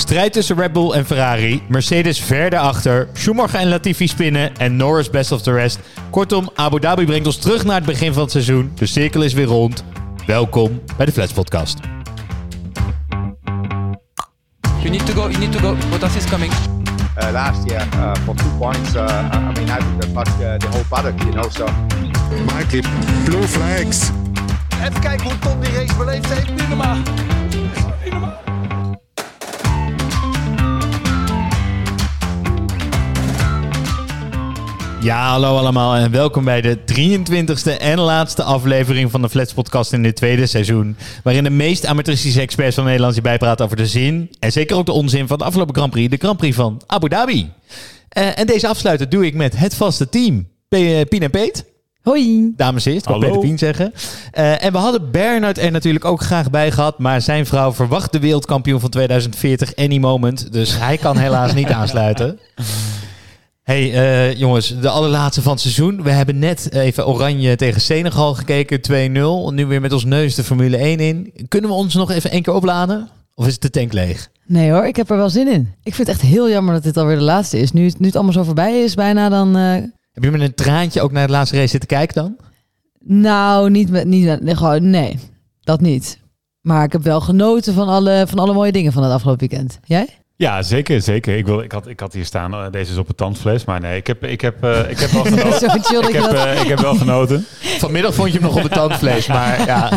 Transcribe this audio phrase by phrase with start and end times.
[0.00, 1.62] Strijd tussen Red Bull en Ferrari.
[1.68, 3.08] Mercedes verder achter.
[3.12, 4.56] Schumacher en Latifi spinnen.
[4.56, 5.78] En Norris best of the rest.
[6.10, 8.72] Kortom, Abu Dhabi brengt ons terug naar het begin van het seizoen.
[8.74, 9.84] De cirkel is weer rond.
[10.26, 11.78] Welkom bij de Flats Podcast.
[14.78, 15.28] You need to go.
[15.28, 15.76] You need to go.
[15.90, 16.52] Bottas is coming.
[17.22, 18.94] uh, last year uh, for two points.
[18.96, 21.48] Uh, I mean, I think touched uh, the whole paddock, you know.
[21.48, 21.66] So
[22.46, 22.82] Mikey,
[23.24, 24.10] blue flags.
[24.86, 26.68] Even kijken hoe Tom die race beleefd heeft.
[26.68, 26.96] Normaal.
[35.02, 39.92] Ja, hallo allemaal en welkom bij de 23e en laatste aflevering van de Flats Podcast
[39.92, 40.96] in dit tweede seizoen.
[41.22, 44.86] Waarin de meest amateuristische experts van Nederland je bijpraten over de zin en zeker ook
[44.86, 47.50] de onzin van de afgelopen Grand Prix, de Grand Prix van Abu Dhabi.
[48.08, 50.48] Eh, en deze afsluiter doe ik met het vaste team.
[50.68, 51.64] P- eh, Pien en Peet.
[52.02, 52.52] Hoi.
[52.56, 53.20] Dames en heren, ik.
[53.20, 53.92] Peter Pien zeggen.
[54.32, 56.98] Eh, en we hadden Bernard er natuurlijk ook graag bij gehad.
[56.98, 60.52] Maar zijn vrouw verwacht de wereldkampioen van 2040 any moment.
[60.52, 62.38] Dus hij kan helaas niet aansluiten.
[63.70, 66.02] Hey eh, jongens, de allerlaatste van het seizoen.
[66.02, 68.80] We hebben net even Oranje tegen Senegal gekeken,
[69.50, 69.54] 2-0.
[69.54, 71.32] Nu weer met ons neus de Formule 1 in.
[71.48, 73.08] Kunnen we ons nog even één keer opladen?
[73.34, 74.28] Of is het de tank leeg?
[74.46, 75.74] Nee hoor, ik heb er wel zin in.
[75.82, 77.72] Ik vind het echt heel jammer dat dit alweer de laatste is.
[77.72, 79.56] Nu, het- nu het allemaal zo voorbij is bijna, dan...
[79.56, 79.72] eh,
[80.12, 82.36] Heb je met een traantje ook naar de laatste race zitten kijken dan?
[83.04, 84.06] nou, niet met...
[84.06, 85.18] Niet, met- gewoon, nee,
[85.60, 86.18] dat niet.
[86.60, 89.78] Maar ik heb wel genoten van alle, van alle mooie dingen van het afgelopen weekend.
[89.84, 90.06] Jij?
[90.40, 91.36] Ja, zeker, zeker.
[91.36, 93.64] Ik, wil, ik, had, ik had hier staan, eh, deze is op een tandvlees.
[93.64, 95.58] Maar nee, ik heb, ik heb, eh, ik heb wel genoten.
[95.58, 97.46] zo chill dat ik, heb, eh, ik heb wel genoten.
[97.78, 99.90] Vanmiddag vond je hem nog op het tandvlees, maar ja.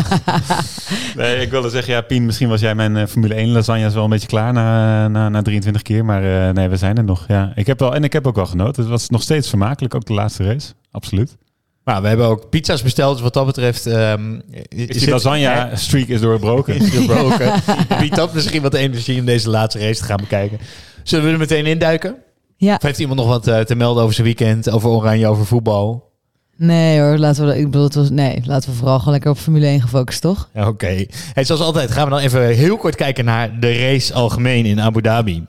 [1.16, 3.94] Nee, ik wilde zeggen, ja, Pien, misschien was jij mijn eh, Formule 1 lasagne is
[3.94, 6.04] wel een beetje klaar na, na, na 23 keer.
[6.04, 7.24] Maar eh, nee, we zijn er nog.
[7.28, 7.52] Ja.
[7.54, 8.82] Ik heb wel, en ik heb ook wel genoten.
[8.82, 10.72] Het was nog steeds vermakelijk, ook de laatste race.
[10.90, 11.36] Absoluut.
[11.84, 13.86] Maar we hebben ook pizza's besteld, dus wat dat betreft...
[13.86, 16.74] ehm, Is die lasagne-streak is doorbroken?
[16.74, 17.52] is doorbroken.
[18.00, 20.58] Biedt dat misschien wat energie om deze laatste race te gaan bekijken.
[21.02, 22.16] Zullen we er meteen induiken?
[22.56, 22.74] Ja.
[22.74, 26.12] Of heeft iemand nog wat eh, te melden over zijn weekend, over Oranje, over voetbal?
[26.56, 27.58] Nee hoor, laten we...
[27.58, 30.48] Ik bedoel, het was, nee, laten we vooral gewoon lekker op Formule 1 gefocust, toch?
[30.54, 31.04] Ja, Oké.
[31.32, 34.80] Hey, zoals altijd gaan we dan even heel kort kijken naar de race algemeen in
[34.80, 35.44] Abu Dhabi.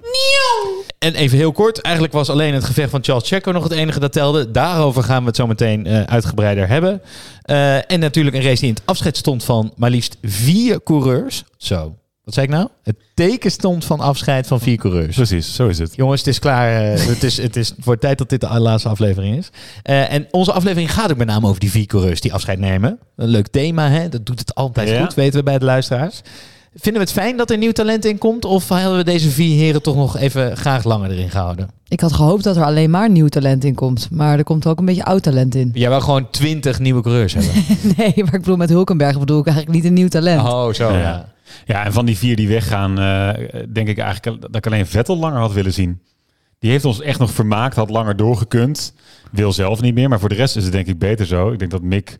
[1.05, 3.99] En even heel kort, eigenlijk was alleen het gevecht van Charles Checo nog het enige
[3.99, 4.51] dat telde.
[4.51, 7.01] Daarover gaan we het zo meteen eh, uitgebreider hebben.
[7.41, 11.43] Eh, en natuurlijk een race die in het afscheid stond van maar liefst vier coureurs.
[11.57, 12.67] Zo, wat zei ik nou?
[12.83, 15.15] Het teken stond van afscheid van vier coureurs.
[15.15, 15.95] Precies, zo is het.
[15.95, 16.93] Jongens, het is klaar.
[16.93, 19.49] eh, het, is, het is voor tijd dat dit de laatste aflevering is.
[19.83, 22.99] En onze aflevering gaat ook met name over die vier coureurs die afscheid nemen.
[23.15, 24.09] Een leuk thema, hè?
[24.09, 25.03] Dat doet het altijd Ja.
[25.05, 26.21] goed, weten we bij de luisteraars.
[26.77, 28.45] Vinden we het fijn dat er nieuw talent in komt?
[28.45, 31.69] Of hadden we deze vier heren toch nog even graag langer erin gehouden?
[31.87, 34.07] Ik had gehoopt dat er alleen maar nieuw talent in komt.
[34.11, 35.69] Maar er komt ook een beetje oud talent in.
[35.73, 37.51] Jij wil gewoon twintig nieuwe coureurs hebben.
[37.97, 40.41] Nee, maar ik bedoel met Hulkenberg bedoel ik eigenlijk niet een nieuw talent.
[40.41, 40.99] Oh, zo Ja.
[40.99, 41.33] ja.
[41.65, 45.17] Ja, en van die vier die weggaan, eh, denk ik eigenlijk dat ik alleen Vettel
[45.17, 46.01] langer had willen zien.
[46.59, 48.93] Die heeft ons echt nog vermaakt, had langer doorgekund.
[49.31, 51.51] Wil zelf niet meer, maar voor de rest is het denk ik beter zo.
[51.51, 52.17] Ik denk dat Mick,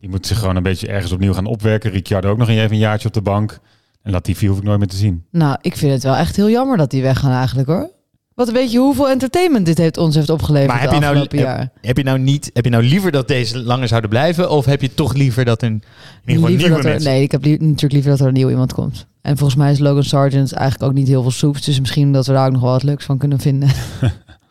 [0.00, 1.90] die moet zich gewoon een beetje ergens opnieuw gaan opwerken.
[1.90, 3.60] Ricciardo ook nog even een jaartje op de bank.
[4.02, 5.24] En Latifi hoef ik nooit meer te zien.
[5.30, 7.90] Nou, ik vind het wel echt heel jammer dat die weggaan eigenlijk hoor.
[8.34, 11.12] Wat weet je hoeveel entertainment dit heeft, ons heeft opgeleverd Maar heb de je, nou,
[11.14, 11.70] afgelopen jaar?
[11.80, 14.50] heb je nou niet, heb je nou liever dat deze langer zouden blijven?
[14.50, 15.82] Of heb je toch liever dat een in
[16.24, 18.72] Liever nieuwe dat er, nee, ik heb li- natuurlijk liever dat er een nieuw iemand
[18.72, 19.06] komt.
[19.22, 21.64] En volgens mij is Logan Sargent eigenlijk ook niet heel veel soeps.
[21.64, 23.68] Dus misschien dat we daar ook nog wel wat leuks van kunnen vinden.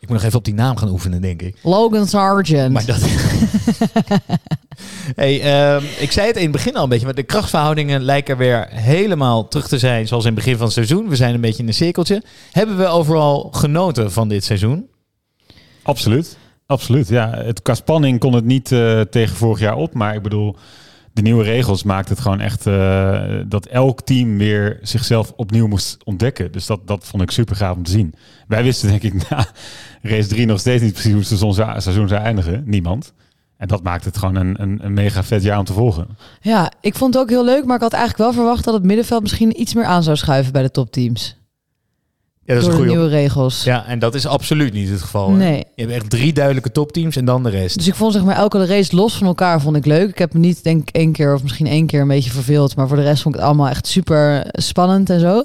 [0.00, 1.56] Ik moet nog even op die naam gaan oefenen, denk ik.
[1.62, 2.72] Logan Sargent.
[2.72, 2.98] Maar dat...
[5.22, 8.36] hey, ehm, ik zei het in het begin al een beetje, maar de krachtverhoudingen lijken
[8.36, 11.08] weer helemaal terug te zijn zoals in het begin van het seizoen.
[11.08, 12.22] We zijn een beetje in een cirkeltje.
[12.52, 14.88] Hebben we overal genoten van dit seizoen?
[15.82, 16.38] Absoluut.
[16.66, 17.30] Absoluut, ja.
[17.30, 19.94] Het, qua spanning kon het niet eh, tegen vorig jaar op.
[19.94, 20.56] Maar ik bedoel,
[21.12, 25.96] de nieuwe regels maakt het gewoon echt eh, dat elk team weer zichzelf opnieuw moest
[26.04, 26.52] ontdekken.
[26.52, 28.14] Dus dat, dat vond ik super gaaf om te zien.
[28.48, 29.46] Wij wisten denk ik na
[30.10, 32.62] race 3 nog steeds niet precies hoe het seizoen seizoen zou eindigen.
[32.66, 33.12] Niemand.
[33.60, 36.06] En dat maakt het gewoon een, een, een mega vet jaar om te volgen.
[36.40, 37.64] Ja, ik vond het ook heel leuk.
[37.64, 40.52] Maar ik had eigenlijk wel verwacht dat het middenveld misschien iets meer aan zou schuiven
[40.52, 41.36] bij de topteams.
[42.44, 42.90] Ja, dat is door een de goede.
[43.06, 43.64] nieuwe regels.
[43.64, 45.30] Ja, en dat is absoluut niet het geval.
[45.30, 45.36] hè?
[45.36, 45.64] Nee.
[45.74, 47.76] Je hebt echt drie duidelijke topteams en dan de rest.
[47.76, 50.08] Dus ik vond zeg maar elke race los van elkaar vond ik leuk.
[50.08, 52.76] Ik heb me niet denk ik één keer of misschien één keer een beetje verveeld.
[52.76, 55.44] Maar voor de rest vond ik het allemaal echt super spannend en zo.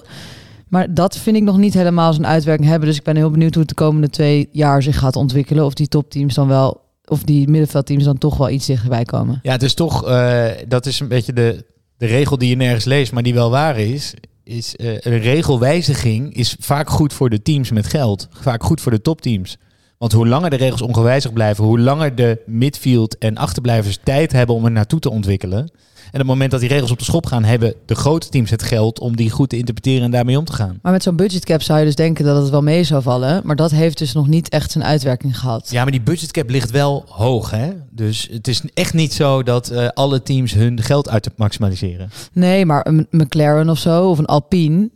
[0.68, 2.88] Maar dat vind ik nog niet helemaal zijn uitwerking hebben.
[2.88, 5.66] Dus ik ben heel benieuwd hoe het de komende twee jaar zich gaat ontwikkelen.
[5.66, 9.40] Of die topteams dan wel, of die middenveldteams dan toch wel iets dichterbij komen.
[9.44, 11.66] Ja, het is toch, eh, dat is een beetje de,
[11.98, 14.13] de regel die je nergens leest, maar die wel waar is.
[14.44, 18.28] Is eh, een regelwijziging is vaak goed voor de teams met geld.
[18.31, 19.57] Vaak goed voor de topteams.
[19.98, 24.56] Want hoe langer de regels ongewijzigd blijven, hoe langer de midfield en achterblijvers tijd hebben
[24.56, 25.72] om er naartoe te ontwikkelen.
[26.15, 28.50] En op het moment dat die regels op de schop gaan, hebben de grote teams
[28.50, 30.79] het geld om die goed te interpreteren en daarmee om te gaan.
[30.81, 33.41] Maar met zo'n budgetcap zou je dus denken dat het wel mee zou vallen.
[33.44, 35.69] Maar dat heeft dus nog niet echt zijn uitwerking gehad.
[35.71, 37.71] Ja, maar die budgetcap ligt wel hoog, hè?
[37.91, 42.09] Dus het is echt niet zo dat eh, alle teams hun geld uit te maximaliseren.
[42.33, 44.89] Nee, maar een McLaren of zo, of een Alpine.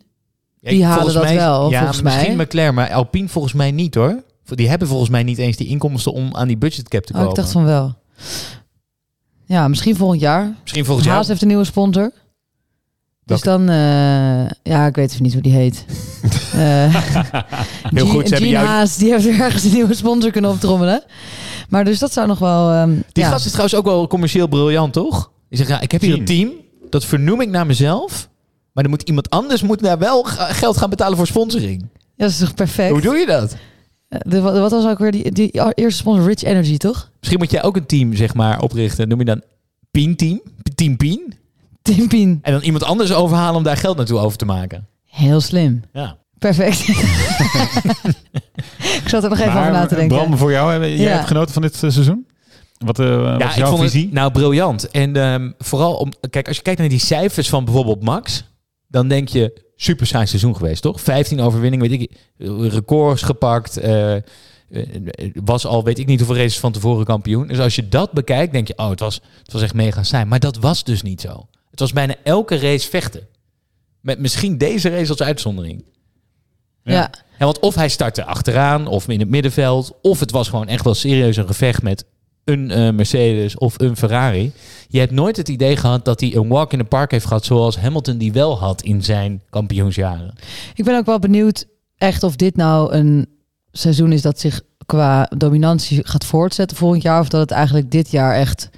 [0.59, 2.45] Ja, Die halen dat wel, ja, volgens misschien mij.
[2.45, 4.23] McLaren, maar Alpine volgens mij niet, hoor.
[4.45, 7.29] Die hebben volgens mij niet eens die inkomsten om aan die budgetcap te Oh, komen.
[7.35, 7.95] ik dacht van wel.
[9.49, 10.53] Ja, misschien volgend jaar.
[10.61, 11.27] Misschien volgens Haas jou.
[11.29, 12.11] heeft een nieuwe sponsor.
[13.25, 15.85] Dus dan, eh, ja, ik weet even niet hoe die heet.
[16.53, 16.95] Eh
[17.83, 20.51] Heel G- goed, ze hebben Gene jou- Haas, die heeft ergens een nieuwe sponsor kunnen
[20.51, 21.03] optrommelen.
[21.69, 22.71] Maar dus dat zou nog wel...
[22.71, 23.29] ehm, Die ja.
[23.29, 25.31] gast is trouwens ook wel commercieel briljant, toch?
[25.49, 26.51] Die zegt, ja, ik heb hier een team,
[26.89, 28.29] dat vernoem ik naar mezelf.
[28.73, 31.81] Maar dan moet iemand anders moet daar wel geld gaan betalen voor sponsoring.
[31.93, 32.91] Ja, dat is toch perfect?
[32.91, 33.55] Hoe doe je dat?
[34.09, 36.25] Eh, de- wat wat was ook weer die, die eerste sponsor?
[36.27, 37.09] Rich Energy, toch?
[37.19, 39.07] Misschien moet jij ook een team, zeg maar, oprichten.
[39.07, 39.41] Noem je dan
[39.91, 40.41] Pien Team?
[40.75, 41.33] Team Pien?
[41.81, 42.39] Tim Pien.
[42.41, 44.87] En dan iemand anders overhalen om daar geld naartoe over te maken.
[45.05, 45.81] Heel slim.
[45.93, 46.17] Ja.
[46.37, 46.87] Perfect.
[49.03, 50.17] ik zat er nog even Maar, over na te denken.
[50.17, 51.09] Bram, voor jou, heb- jij Ja.
[51.15, 52.27] hebt genoten van dit eh, seizoen?
[52.77, 54.03] Wat, eh wat is ik jouw vond visie?
[54.05, 54.91] het nou briljant.
[54.91, 58.43] En ehm, vooral om, kijk, als je kijkt naar die cijfers van bijvoorbeeld Max,
[58.89, 61.01] dan denk je super saai seizoen geweest, toch?
[61.01, 62.17] 15 overwinningen, weet ik,
[62.73, 63.77] records gepakt.
[63.77, 64.23] eh, eh,
[65.43, 67.47] was al, weet ik niet hoeveel races van tevoren kampioen.
[67.47, 70.25] Dus als je dat bekijkt, denk je, oh, het was, het was echt mega saai.
[70.25, 71.47] Maar dat was dus niet zo.
[71.71, 73.27] Het was bijna elke race vechten.
[74.01, 75.85] Met misschien deze race als uitzondering.
[76.83, 77.09] ja.
[77.37, 80.93] Want of hij startte achteraan of in het middenveld, of het was gewoon echt wel
[80.93, 82.05] serieus een gevecht met
[82.49, 84.51] een eh, Mercedes of een Ferrari.
[84.87, 87.45] Je hebt nooit het idee gehad dat hij een walk in the park heeft gehad
[87.45, 90.33] zoals Hamilton die wel had in zijn kampioensjaren.
[90.75, 91.65] Ik ben ook wel benieuwd
[91.97, 93.27] echt of dit nou een
[93.71, 97.19] seizoen is dat zich qua dominantie gaat voortzetten volgend jaar.
[97.19, 98.69] Of dat het eigenlijk dit jaar echt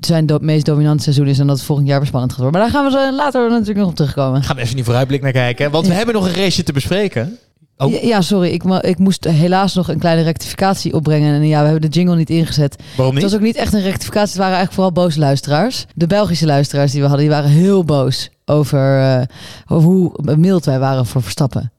[0.00, 2.60] zijn do- meest dominante seizoen is en dat het volgend jaar weer spannend gaat worden.
[2.60, 4.42] Maar daar gaan we later natuurlijk nog op terugkomen.
[4.42, 5.96] Gaan we even die vooruitblik naar kijken, want we Ja.
[5.96, 7.38] hebben nog een raceje te bespreken.
[7.78, 7.92] Oh.
[7.92, 8.48] Ja, ja, sorry.
[8.48, 11.34] Ik, ik moest helaas nog een kleine rectificatie opbrengen.
[11.34, 12.76] En ja, we hebben de jingle niet ingezet.
[12.96, 14.28] Waarom Het was ook niet echt een rectificatie.
[14.28, 15.86] Het waren eigenlijk vooral boze luisteraars.
[15.94, 19.22] De Belgische luisteraars die we hadden, die waren heel boos over, eh,
[19.68, 21.72] over hoe mild wij waren voor Verstappen.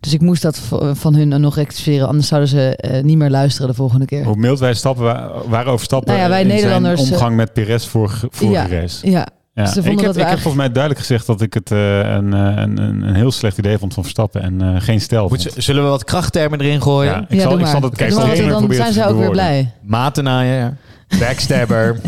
[0.00, 0.60] Dus ik moest dat
[0.92, 2.08] van hun nog rectificeren.
[2.08, 4.24] Anders zouden ze eh, niet meer luisteren de volgende keer.
[4.24, 7.12] Hoe mild wij stappen wa- waren over stappen Nou ja, wij in zijn Nederlanders, eh,
[7.12, 8.80] omgang met Perez vorige, vorige Ja.
[8.80, 9.10] race.
[9.10, 9.66] Ja, Ja.
[9.66, 12.40] Ze ik heb, ik heb volgens mij duidelijk gezegd dat ik het eh, een, eh,
[12.40, 15.82] een, een, een heel slecht idee vond van Verstappen en eh, geen stijl Moet zullen
[15.82, 17.12] we wat krachttermen erin gooien?
[17.12, 18.92] Ja, ik ja zal, ik zal dat Kijk, Doe zal maar, ik want even dan
[18.92, 19.72] zijn ze ook weer blij.
[19.82, 20.76] Matenaaier,
[21.18, 22.00] backstabber.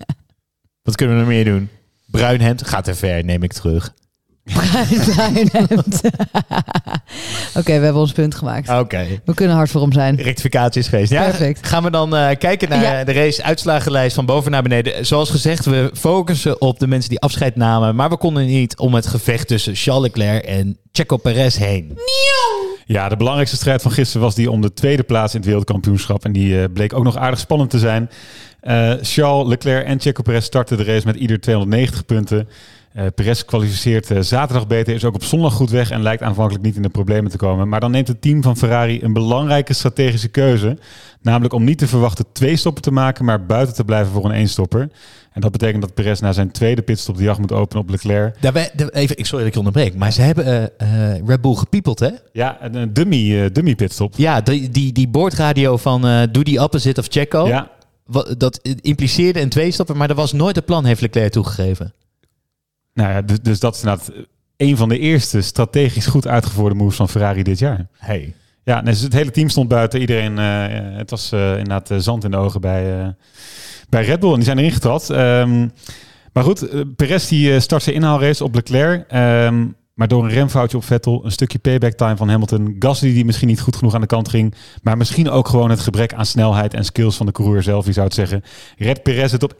[0.82, 1.68] wat kunnen we nog meer doen?
[2.06, 3.94] Bruinhemd gaat te ver, neem ik terug.
[4.52, 6.00] Bruin, hemd.
[7.58, 8.68] Oké, we hebben ons punt gemaakt.
[8.68, 9.06] Oké.
[9.24, 10.16] We kunnen hard voor hem zijn.
[10.16, 11.10] rectificatie is geweest.
[11.10, 11.66] Ja, Perfect.
[11.66, 13.04] Gaan we dan eh, kijken naar Ja.
[13.04, 15.06] de race uitslagenlijst van boven naar beneden.
[15.06, 17.94] Zoals gezegd, we focussen op de mensen die afscheid namen.
[17.96, 21.98] Maar we konden niet om het gevecht tussen Charles Leclerc en Checo Perez heen.
[22.86, 26.24] Ja, de belangrijkste strijd van gisteren was die om de tweede plaats in het wereldkampioenschap.
[26.24, 28.10] En die eh, bleek ook nog aardig spannend te zijn.
[28.60, 32.48] Eh, Charles Leclerc en Checo Perez startten de race met ieder 290 punten.
[32.96, 36.64] Eh Perez kwalificeert eh, zaterdag beter, is ook op zondag goed weg en lijkt aanvankelijk
[36.64, 37.68] niet in de problemen te komen.
[37.68, 40.78] Maar dan neemt het team van Ferrari een belangrijke strategische keuze.
[41.22, 44.30] Namelijk om niet te verwachten twee stoppen te maken, maar buiten te blijven voor een
[44.30, 44.80] éénstopper.
[45.32, 48.36] En dat betekent dat Perez na zijn tweede pitstop de jacht moet openen op Leclerc.
[48.40, 51.98] Daarbij, even, ik sorry dat ik je onderbreek, maar ze hebben eh, Red Bull gepiepeld,
[51.98, 52.10] hè?
[52.32, 54.14] Ja, een, dummy, dummy pitstop.
[54.16, 57.46] Ja, die, die, die boordradio van doe die opposite of Checo.
[57.46, 57.70] Ja,
[58.06, 61.92] Wat, dat impliceerde een tweestopper, maar dat was nooit het plan, heeft Leclerc toegegeven.
[62.96, 64.12] Nou ja, dus, dus dat is inderdaad
[64.56, 67.86] een van de eerste strategisch goed uitgevoerde moves van Ferrari dit jaar.
[67.98, 68.34] Hey.
[68.64, 70.00] Ja, dus het hele team stond buiten.
[70.00, 73.14] Iedereen, eh, het was eh, inderdaad eh, zand in de ogen bij,
[73.88, 74.30] bij Red Bull.
[74.30, 75.10] En die zijn erin getrad.
[75.10, 75.68] Ehm,
[76.32, 79.04] maar goed, Perez die start zijn inhaalrace op Leclerc.
[79.08, 82.76] Ehm, maar door een remfoutje op Vettel, een stukje payback time van Hamilton.
[82.78, 84.54] Gasly die misschien niet goed genoeg aan de kant ging.
[84.82, 87.94] Maar misschien ook gewoon het gebrek aan snelheid en skills van de coureur zelf, wie
[87.94, 88.42] zou het zeggen.
[88.78, 89.52] Red Perez het op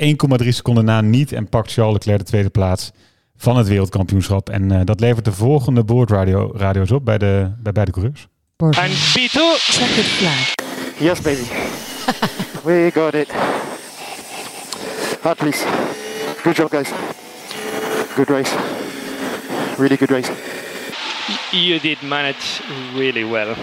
[0.42, 2.92] 1,3 seconden na niet en pakt Charles Leclerc de tweede plaats
[3.36, 4.50] van het wereldkampioenschap.
[4.50, 8.26] En eh, dat levert de volgende boordradio radio's op bij, de, bij beide coureurs.
[8.56, 9.38] And B2.
[9.58, 10.54] Checkered flag.
[10.98, 11.44] Yes, baby.
[12.64, 13.28] we got it.
[15.22, 15.66] At least.
[16.42, 16.90] Good job, guys.
[18.14, 18.56] Good race.
[19.76, 20.30] Really good race.
[21.50, 22.62] You did manage
[22.94, 23.54] really well.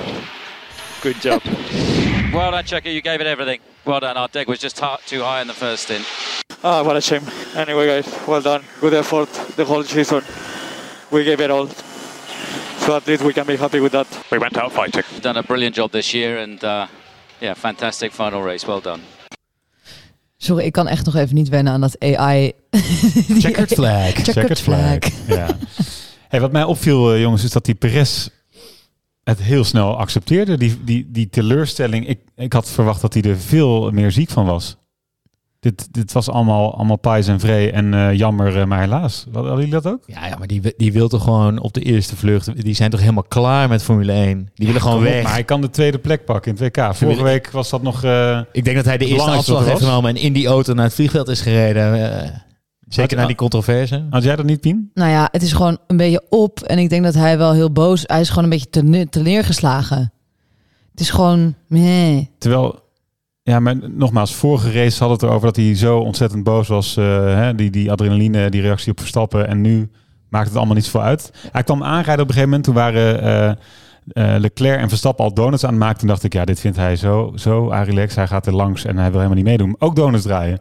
[1.01, 1.41] Good job.
[2.33, 2.89] Well done, Checker.
[2.89, 3.59] You gave it everything.
[3.85, 4.17] Well done.
[4.17, 6.03] Our deck was just ha- too high in the first stint.
[6.63, 7.21] Ah, what a shame.
[7.55, 8.63] Anyway, guys, well done.
[8.81, 10.23] Good effort the whole season.
[11.11, 11.67] We gave it all.
[12.79, 14.07] So at least we can be happy with that.
[14.31, 15.03] We went out fighting.
[15.21, 16.87] Done a brilliant job this year, and uh,
[17.39, 18.65] yeah, fantastic final race.
[18.67, 19.01] Well done.
[20.37, 22.51] Sorry, ik kan echt nog even niet wennen aan dat AI.
[23.39, 24.13] Checkered flag.
[24.33, 24.97] Checkered flag.
[25.27, 25.57] Ja.
[26.29, 28.27] Hey, wat mij opviel, eh, jongens, is dat die Perez
[29.23, 30.57] het heel snel accepteerde.
[30.57, 32.07] Die, die, die teleurstelling.
[32.07, 34.77] Ik, ik had verwacht dat hij er veel meer ziek van was.
[35.59, 39.25] Dit, dit was allemaal, allemaal pais en vree en eh, jammer, eh, maar helaas.
[39.33, 40.03] Hadden jullie dat ook?
[40.07, 42.63] Ja, ja, maar die, die wil toch gewoon op de eerste vlucht.
[42.63, 44.49] Die zijn toch helemaal klaar met Formule 1.
[44.55, 45.23] Die willen gewoon op, weg.
[45.23, 46.95] Maar hij kan de tweede plek pakken in het WK.
[46.95, 48.03] Vorige week was dat nog...
[48.03, 50.85] eh, Ik denk dat hij de eerste afslag heeft genomen en in die auto naar
[50.85, 52.43] het vliegveld is gereden.
[52.93, 54.05] Zeker Had- na die controverse.
[54.09, 54.91] had jij dat niet, Pien?
[54.93, 56.59] Nou ja, het is gewoon een beetje op.
[56.59, 58.03] En ik denk dat hij wel heel boos...
[58.05, 60.11] Hij is gewoon een beetje te- teleurgeslagen.
[60.91, 61.55] Het is gewoon...
[61.67, 62.25] meh.
[62.37, 62.79] Terwijl,
[63.43, 66.97] ja, maar nogmaals, vorige race had het erover dat hij zo ontzettend boos was.
[66.97, 69.47] eh, hè, die, die adrenaline, die reactie op Verstappen.
[69.47, 69.89] En nu
[70.29, 71.31] maakt het allemaal niet zoveel uit.
[71.51, 72.63] Hij kwam aanrijden op een gegeven moment.
[72.63, 73.49] Toen waren eh,
[74.35, 75.99] eh, Leclerc en Verstappen al donuts aan het maken.
[75.99, 78.15] Toen dacht ik, ja, dit vindt hij zo, zo ah, relax.
[78.15, 79.75] Hij gaat er langs en hij wil helemaal niet meedoen.
[79.79, 80.59] Ook donuts draaien.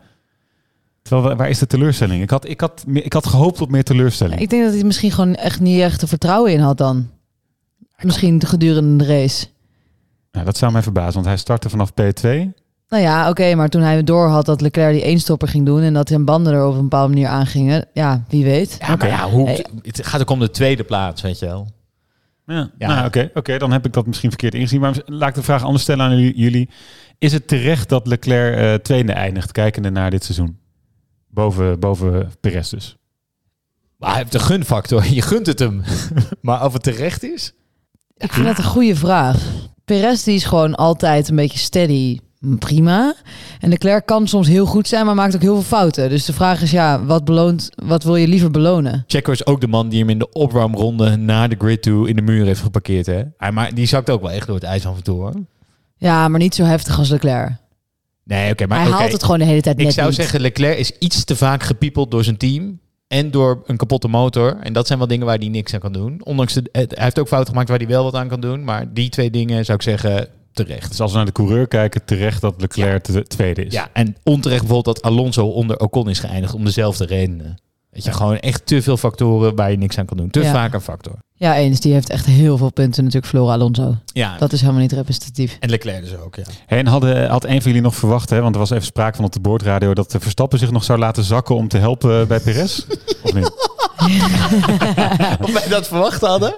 [1.03, 2.23] Terwijl, waar- is de teleurstelling?
[2.23, 4.41] Ik had, ik had, ik had gehoopt op meer teleurstelling.
[4.41, 7.11] Ik denk dat hij misschien gewoon echt niet echt er vertrouwen in had dan.
[8.01, 9.47] Misschien gedurende de race.
[10.33, 12.29] Nou, dat zou mij verbazen, want hij startte vanaf P2.
[12.89, 15.93] Nou ja, oké, maar toen hij door had dat Leclerc die eenstopper ging doen en
[15.95, 18.77] dat zijn banden er op een bepaalde manier aangingen, ja, wie weet.
[18.81, 19.67] Ja, maar ja, hoe, Hey.
[19.83, 21.69] het gaat ook om de tweede plaats, weet je wel.
[22.47, 22.87] Ja, Ja.
[22.89, 24.81] Nou, oké, oké, dan heb ik dat misschien verkeerd ingezien.
[24.81, 26.69] Maar laat ik de vraag anders stellen aan jullie- jullie.
[27.19, 30.59] Is het terecht dat Leclerc eh, tweede eindigt, kijkende naar dit seizoen?
[31.33, 32.97] Boven, boven Perez dus.
[33.99, 35.07] Maar hij heeft een gunfactor.
[35.15, 35.83] Je gunt het hem.
[36.41, 37.53] maar of het terecht is?
[38.17, 39.43] Ik vind dat een goede vraag.
[39.85, 42.19] Perez die is gewoon altijd een beetje steady,
[42.59, 43.15] prima.
[43.61, 46.09] En Leclerc kan soms heel goed zijn, maar maakt ook heel veel fouten.
[46.09, 49.05] Dus de vraag is ja, wat, beloont, wat wil je liever belonen?
[49.07, 52.17] Checo is ook de man die hem in de opwarmronde naar de grid toe in
[52.17, 53.07] de muur heeft geparkeerd.
[53.07, 53.23] Hè?
[53.37, 55.35] Hij, maar die zakt ook wel echt door het ijs af en toe hoor.
[55.97, 57.62] Ja, maar niet zo heftig als Leclerc.
[58.25, 60.17] Nee, oké, maar hij haalt het gewoon de hele tijd net Ik zou niet.
[60.17, 62.81] zeggen, Leclerc is iets te vaak gepiepeld door zijn team.
[63.09, 64.57] En door een kapotte motor.
[64.61, 66.21] En dat zijn wel dingen waar hij niks aan kan doen.
[66.25, 68.65] Ondanks de, het- hij heeft ook fouten gemaakt waar hij wel wat aan kan doen.
[68.65, 70.89] Maar die twee dingen zou ik zeggen terecht.
[70.89, 73.73] Dus als we naar de coureur kijken, terecht dat Leclerc de tweede is.
[73.73, 77.61] Ja, en onterecht bijvoorbeeld dat Alonso onder Ocon is geëindigd om dezelfde redenen.
[77.93, 80.31] Weet je, gewoon echt te veel factoren waar je niks aan kan doen.
[80.31, 80.53] Te Ja.
[80.53, 81.13] vaak een factor.
[81.35, 81.81] Ja, eens.
[81.81, 83.97] Die heeft echt heel veel punten natuurlijk verloren, Alonso.
[84.13, 85.57] Ja, Dat is helemaal niet representatief.
[85.61, 86.43] en Leclerc dus ook, ja.
[86.67, 89.17] Hey, en hadden, had een van jullie nog verwacht, hè, want er was even sprake
[89.17, 92.29] van op de boordradio, dat de Verstappen zich nog zou laten zakken om te helpen
[92.29, 92.85] bij Perez?
[93.25, 93.51] of niet?
[95.43, 96.55] Of wij dat verwacht hadden?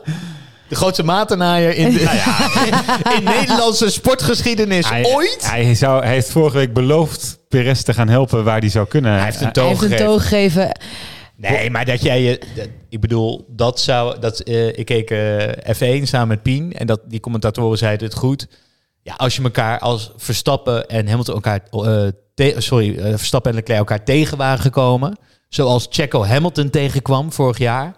[0.69, 2.49] De grootste matenaaier in, de, nou ja,
[3.17, 5.51] in Nederlandse sportgeschiedenis Hij, ooit.
[5.51, 9.13] hij, zou, hij heeft vorige week beloofd Perez te gaan helpen waar hij zou kunnen.
[9.13, 10.71] Hij heeft een Hij toon heeft een gegeven.
[11.37, 12.41] Nee, maar dat jij je...
[12.57, 14.19] dat- ik bedoel, dat zou...
[14.21, 15.49] Dat, eh, ik keek eh,
[15.99, 18.47] F1 samen met Pien en dat, die commentatoren zeiden het goed.
[19.03, 21.61] Ja, als je elkaar als Verstappen en Hamilton elkaar...
[21.71, 25.17] eh, te- sorry, Verstappen en Leclerc elkaar tegen waren gekomen...
[25.49, 27.95] zoals Checo Hamilton tegenkwam vorig jaar...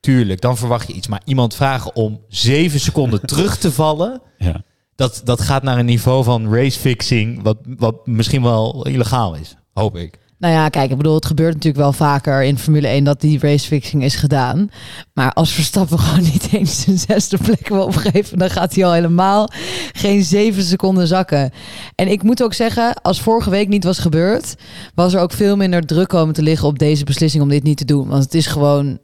[0.00, 1.06] Tuurlijk, dan verwacht je iets.
[1.06, 4.22] Maar iemand vragen om zeven seconden terug te vallen...
[4.38, 4.62] Ja.
[4.94, 7.42] Dat, dat gaat naar een niveau van racefixing...
[7.42, 9.56] Wat, wat misschien wel illegaal is.
[9.72, 10.18] Hoop ik.
[10.38, 13.38] Nou ja, kijk, ik bedoel, het gebeurt natuurlijk wel vaker in Formule 1 dat die
[13.38, 14.70] racefixing is gedaan.
[15.14, 18.92] Maar als Verstappen gewoon niet eens zijn zesde plek wil opgeven, dan gaat hij al
[18.92, 19.48] helemaal
[19.92, 21.50] geen zeven seconden zakken.
[21.94, 24.54] En ik moet ook zeggen, als vorige week niet was gebeurd,
[24.94, 27.78] was er ook veel minder druk komen te liggen op deze beslissing om dit niet
[27.78, 28.08] te doen.
[28.08, 28.98] Want het is gewoon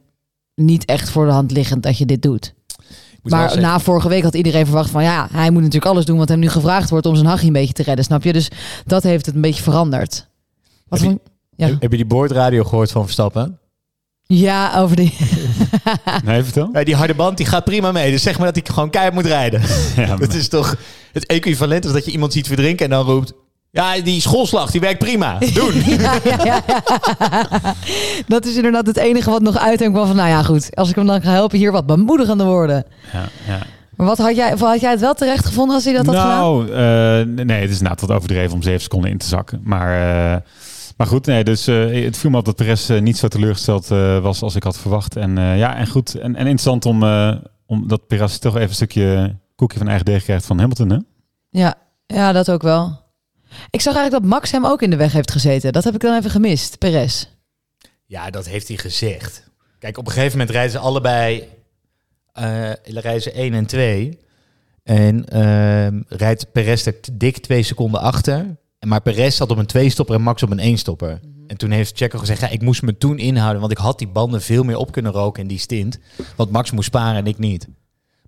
[0.55, 2.53] niet echt voor de hand liggend dat je dit doet.
[3.23, 6.29] Maar na vorige week had iedereen verwacht van ja, hij moet natuurlijk alles doen wat
[6.29, 8.33] hem nu gevraagd wordt om zijn hachje een beetje te redden, snap je?
[8.33, 8.49] Dus
[8.85, 10.27] dat heeft het een beetje veranderd.
[10.99, 11.19] Wat Heb je-
[11.57, 11.77] vond- ja.
[11.79, 13.59] Heb je die boordradio gehoord van Verstappen?
[14.27, 15.13] Ja, over die.
[16.25, 16.69] Nee, vertel.
[16.73, 18.11] Ja, die harde band die gaat prima mee.
[18.11, 19.61] Dus zeg maar dat hij gewoon keihard moet rijden.
[19.95, 20.75] Ja, maar- Het is toch
[21.11, 23.33] het equivalent als dat je iemand ziet verdrinken en dan roept...
[23.71, 25.37] Ja, die schoolslag, die werkt prima.
[25.39, 25.73] Doen.
[25.85, 27.73] ja, ja, ja, ja.
[28.27, 30.75] Dat is inderdaad het enige wat nog uithangt van, van, nou ja, goed.
[30.75, 32.85] Als ik hem dan ga helpen, hier wat bemoedigende woorden.
[33.13, 33.59] ja, ja.
[33.95, 36.15] Maar wat had jij, of had jij het wel terecht gevonden als hij dat had
[36.15, 36.37] gedaan?
[36.39, 39.61] nou, eh, nee, het is inderdaad wat overdreven om zeven seconden in te zakken.
[39.63, 39.93] Maar,
[40.33, 40.41] eh,
[40.97, 43.91] maar goed, nee, dus eh, het viel me op dat Perez eh, niet zo teleurgesteld
[43.91, 45.15] eh, was als ik had verwacht.
[45.15, 46.15] En eh, ja, en goed.
[46.15, 47.35] En, en interessant om, eh,
[47.65, 50.97] om dat Perez toch even een stukje koekje van eigen deeg krijgt van Hamilton, hè?
[51.49, 51.75] Ja,
[52.05, 53.03] ja, dat ook wel.
[53.69, 55.73] Ik zag eigenlijk dat Max hem ook in de weg heeft gezeten.
[55.73, 57.27] Dat heb ik dan even gemist, Perez.
[58.05, 59.49] Ja, dat heeft hij gezegd.
[59.79, 61.43] Kijk, op een gegeven moment rijden ze allebei...
[62.33, 64.19] eh rijden ze 1 en 2.
[64.83, 68.57] En ehm, rijdt Perez er dik twee seconden achter.
[68.85, 71.19] Maar Perez zat op een twee-stopper en Max op een één-stopper.
[71.47, 73.59] En toen heeft Checo gezegd, ja, ik moest me toen inhouden...
[73.59, 75.99] want ik had die banden veel meer op kunnen roken in die stint.
[76.35, 77.67] Want Max moest sparen en ik niet.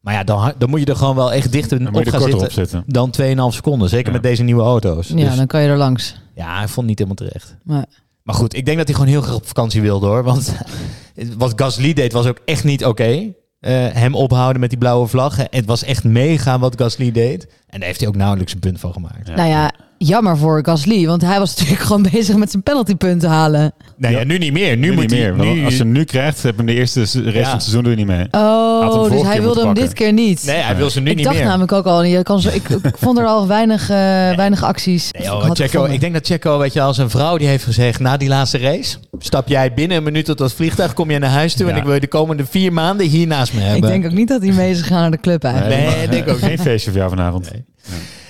[0.01, 2.41] Maar ja, dan, dan moet je er gewoon wel echt dichter Dan op gaan zitten.
[2.41, 2.83] op zitten.
[2.87, 3.89] Dan 2,5 seconden.
[3.89, 4.11] Zeker Ja.
[4.13, 5.07] met deze nieuwe auto's.
[5.07, 6.15] Ja, Dus- dan kan je er langs.
[6.35, 7.55] ja, hij vond niet helemaal terecht.
[7.63, 7.85] Maar
[8.23, 10.23] Maar goed, ik denk dat hij gewoon heel graag op vakantie wilde hoor.
[10.23, 10.55] Want
[11.37, 13.33] wat Gasly deed was ook echt niet oké.
[13.59, 15.37] Eh, hem ophouden met die blauwe vlag.
[15.49, 17.47] Het was echt mega wat Gasly deed.
[17.67, 19.27] En daar heeft hij ook nauwelijks een punt van gemaakt.
[19.27, 19.35] Ja.
[19.35, 21.05] nou ja, jammer voor Gasly.
[21.05, 23.73] Want hij was natuurlijk gewoon bezig met zijn penaltypunten halen.
[23.97, 24.77] Nee, ja, nu niet meer.
[24.77, 25.31] Nu, Nu moet niet hij...
[25.33, 25.45] meer.
[25.55, 27.07] Nu, Als je hem nu krijgt, heb je hem de eerste Ja.
[27.07, 28.27] van het seizoen doe je niet mee.
[28.31, 30.43] Oh, dus hij wilde hem dit keer niet.
[30.45, 31.45] nee, hij wil ze nu ik niet dacht meer.
[31.45, 33.97] namelijk ook al, je kan zo, ik, ik vond er al weinig, eh,
[34.35, 35.11] weinig acties.
[35.11, 37.63] Nee, joh, ik Checo, ik denk dat Checo, weet je, als een vrouw die heeft
[37.63, 41.19] gezegd na die laatste race, stap jij binnen een minuut tot dat vliegtuig, kom je
[41.19, 43.65] naar huis toe en ik wil je de komende vier maanden hier naast me Ik
[43.65, 43.89] hebben.
[43.89, 45.75] denk ook niet dat hij mee is gegaan naar de club eigenlijk.
[45.81, 47.51] Nee, ik denk ook Geen feestje voor jou vanavond.
[47.51, 47.65] Nee.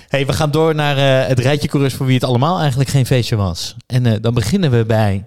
[0.08, 3.06] Hey, we gaan door naar eh, het rijtje coureurs voor wie het allemaal eigenlijk geen
[3.06, 3.76] feestje was.
[3.86, 5.26] En eh, dan beginnen we bij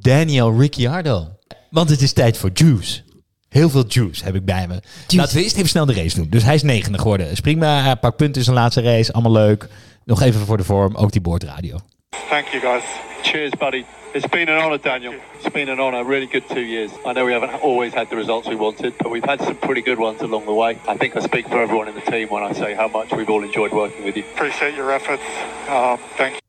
[0.00, 1.28] Daniel Ricciardo.
[1.70, 3.02] Want het is tijd voor juice.
[3.48, 4.80] Heel veel juice heb ik bij me.
[5.08, 6.28] Laten we eerst even snel de race doen.
[6.30, 7.40] Dus hij is negende geworden.
[7.40, 9.12] Prima, hij pakt punten in zijn laatste race.
[9.12, 9.68] Allemaal leuk.
[10.04, 11.78] Nog even voor de vorm, ook die boordradio.
[12.12, 12.82] Thank you, guys.
[13.22, 13.84] Cheers, buddy.
[14.14, 15.14] It's been an honour, Daniel.
[15.34, 16.04] It's been an honour.
[16.04, 16.90] Really good two years.
[17.06, 19.80] I know we haven't always had the results we wanted, but we've had some pretty
[19.80, 20.78] good ones along the way.
[20.88, 23.30] I think I speak for everyone in the team when I say how much we've
[23.30, 24.24] all enjoyed working with you.
[24.34, 25.22] Appreciate your efforts.
[25.68, 26.40] Uh, thank you.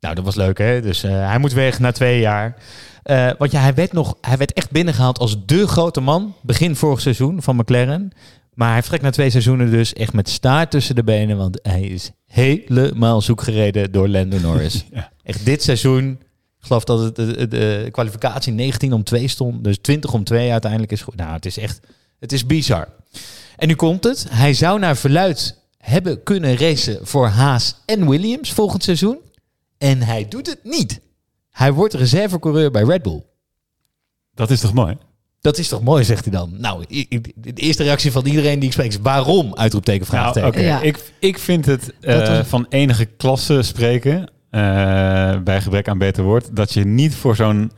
[0.00, 0.80] Nou, dat was leuk, hè?
[0.80, 2.56] Dus eh, hij moet weg na twee jaar.
[3.02, 6.34] Eh, want ja, hij werd, nog, hij werd echt binnengehaald als de grote man.
[6.40, 8.12] Begin vorig seizoen van McLaren.
[8.58, 11.36] Maar hij vertrekt na twee seizoenen dus echt met staart tussen de benen.
[11.36, 14.84] Want hij is helemaal zoek gereden door Lando Norris.
[14.92, 15.12] Ja.
[15.22, 16.10] Echt dit seizoen.
[16.58, 19.64] Ik geloof dat het de, de, de kwalificatie 19 om 2 stond.
[19.64, 21.16] Dus 20 om 2 uiteindelijk is goed.
[21.16, 21.80] Nou, het is echt...
[22.18, 22.88] Het is bizar.
[23.56, 24.26] En nu komt het.
[24.30, 29.18] Hij zou naar verluid hebben kunnen racen voor Haas en Williams volgend seizoen.
[29.78, 31.00] En hij doet het niet.
[31.50, 33.22] Hij wordt reservecoureur bij Red Bull.
[34.34, 34.96] Dat is toch mooi?
[35.40, 36.54] Dat is toch mooi, zegt hij dan.
[36.58, 36.84] Nou,
[37.34, 39.54] de eerste reactie van iedereen die ik spreek is waarom?
[39.54, 40.62] Uitroepteken, Nou, vraagteken.
[40.66, 40.80] Ja.
[40.80, 44.60] ik, ik vind het eh, Dat was- van enige klasse spreken, eh,
[45.44, 47.72] bij gebrek aan beter woord, dat je niet voor zo'n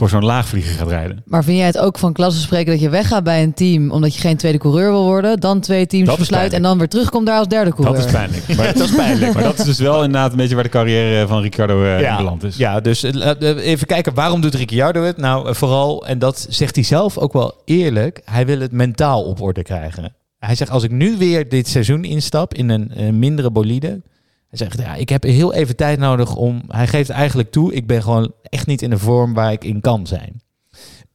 [0.00, 1.22] voor zo'n laagvlieger gaat rijden.
[1.24, 4.14] Maar vind jij het ook van klasse spreken dat je weggaat bij een team omdat
[4.14, 7.26] je geen tweede coureur wil worden, dan twee teams Dat versluit en dan weer terugkomt
[7.26, 7.96] daar als derde coureur?
[7.96, 8.56] Dat is pijnlijk.
[8.56, 9.34] Maar, dat is pijnlijk.
[9.34, 12.16] Maar dat is dus wel inderdaad een beetje waar de carrière van Ricardo eh in
[12.16, 12.56] beland is.
[12.56, 15.16] Ja, dus eh, eh, even kijken, waarom doet Ricciardo het?
[15.16, 19.40] Nou, vooral, en dat zegt hij zelf ook wel eerlijk, hij wil het mentaal op
[19.40, 20.14] orde krijgen.
[20.38, 24.02] Hij zegt, als ik nu weer dit seizoen instap in een, eh, mindere bolide,
[24.50, 27.86] hij zegt, ja, ik heb heel even tijd nodig om, hij geeft eigenlijk toe, ik
[27.86, 30.42] ben gewoon echt niet in de vorm waar ik in kan zijn.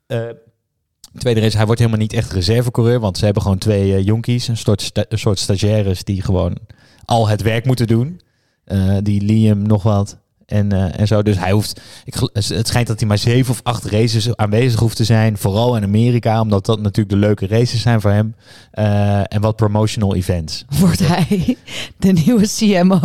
[0.07, 0.29] Eh,
[1.17, 4.47] tweede race, hij wordt helemaal niet echt reservecoureur, want ze hebben gewoon twee eh, jonkies,
[4.47, 6.57] een soort, een soort stagiaires die gewoon
[7.05, 8.21] al het werk moeten doen.
[8.63, 10.17] Eh, die Liam nog wat.
[10.45, 11.21] En, eh, en zo.
[11.23, 11.81] Dus hij hoeft.
[12.05, 15.37] Ik, het schijnt dat hij maar zeven of acht races aanwezig hoeft te zijn.
[15.37, 18.35] Vooral in Amerika, omdat dat natuurlijk de leuke races zijn voor hem.
[18.71, 20.65] Eh, en wat promotional events.
[20.79, 21.57] Wordt hij
[21.97, 22.99] de nieuwe CMO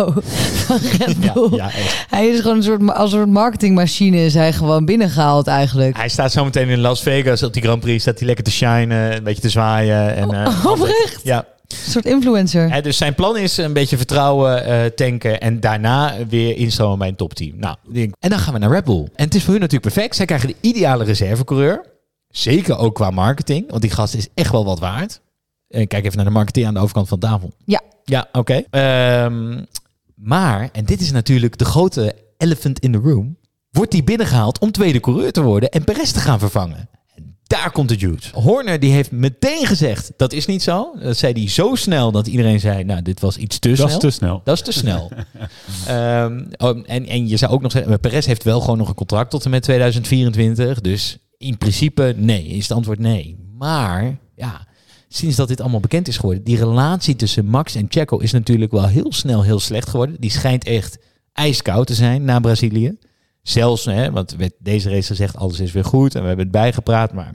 [0.66, 1.48] van Red Ja, Bull?
[1.56, 2.06] ja, echt.
[2.10, 5.96] Hij is gewoon een soort, als een soort marketingmachine is hij gewoon binnengehaald eigenlijk.
[5.96, 8.02] Hij staat zometeen in Las Vegas op die Grand Prix.
[8.02, 10.16] Staat hij lekker te shinen, een beetje te zwaaien.
[10.16, 11.20] En, eh, Oprecht?
[11.22, 11.44] ja.
[11.70, 12.72] Een soort influencer.
[12.72, 17.08] Hè, dus zijn plan is een beetje vertrouwen eh, tanken en daarna weer instromen bij
[17.08, 17.58] een topteam.
[17.58, 19.08] Nou, denk- en dan gaan we naar Red Bull.
[19.14, 20.16] En het is voor hun natuurlijk perfect.
[20.16, 21.84] Zij krijgen de ideale reservecoureur.
[22.28, 25.20] Zeker ook qua marketing, want die gast is echt wel wat waard.
[25.68, 27.52] En kijk even naar de marketeer aan de overkant van de tafel.
[27.64, 27.80] Ja.
[28.04, 28.62] Ja, oké.
[28.70, 29.64] Ehm,
[30.14, 33.36] maar, en dit is natuurlijk de grote elephant in the room,
[33.70, 36.88] wordt die binnengehaald om tweede coureur te worden en Perez te gaan vervangen.
[37.50, 38.30] Daar komt de juice.
[38.32, 40.94] Horner die heeft meteen gezegd, dat is niet zo.
[41.02, 43.88] Dat zei hij zo snel dat iedereen zei, nou, dit was iets te Dat snel.
[43.88, 44.40] is te snel.
[44.44, 45.10] Dat is te snel.
[45.86, 48.94] Ehm, oh, en, en je zou ook nog zeggen, Perez heeft wel gewoon nog een
[48.94, 50.80] contract tot en met 2024.
[50.80, 53.36] Dus in principe nee, is het antwoord nee.
[53.58, 54.66] Maar ja,
[55.08, 58.72] sinds dat dit allemaal bekend is geworden, die relatie tussen Max en Checo is natuurlijk
[58.72, 60.16] wel heel snel heel slecht geworden.
[60.18, 60.98] Die schijnt echt
[61.32, 62.98] ijskoud te zijn na Brazilië.
[63.42, 67.12] Zelfs, hè, want deze race gezegd, alles is weer goed en we hebben het bijgepraat,
[67.12, 67.34] maar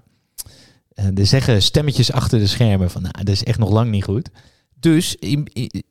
[0.94, 4.04] eh, er zeggen stemmetjes achter de schermen van, nou, dat is echt nog lang niet
[4.04, 4.30] goed.
[4.80, 5.18] Dus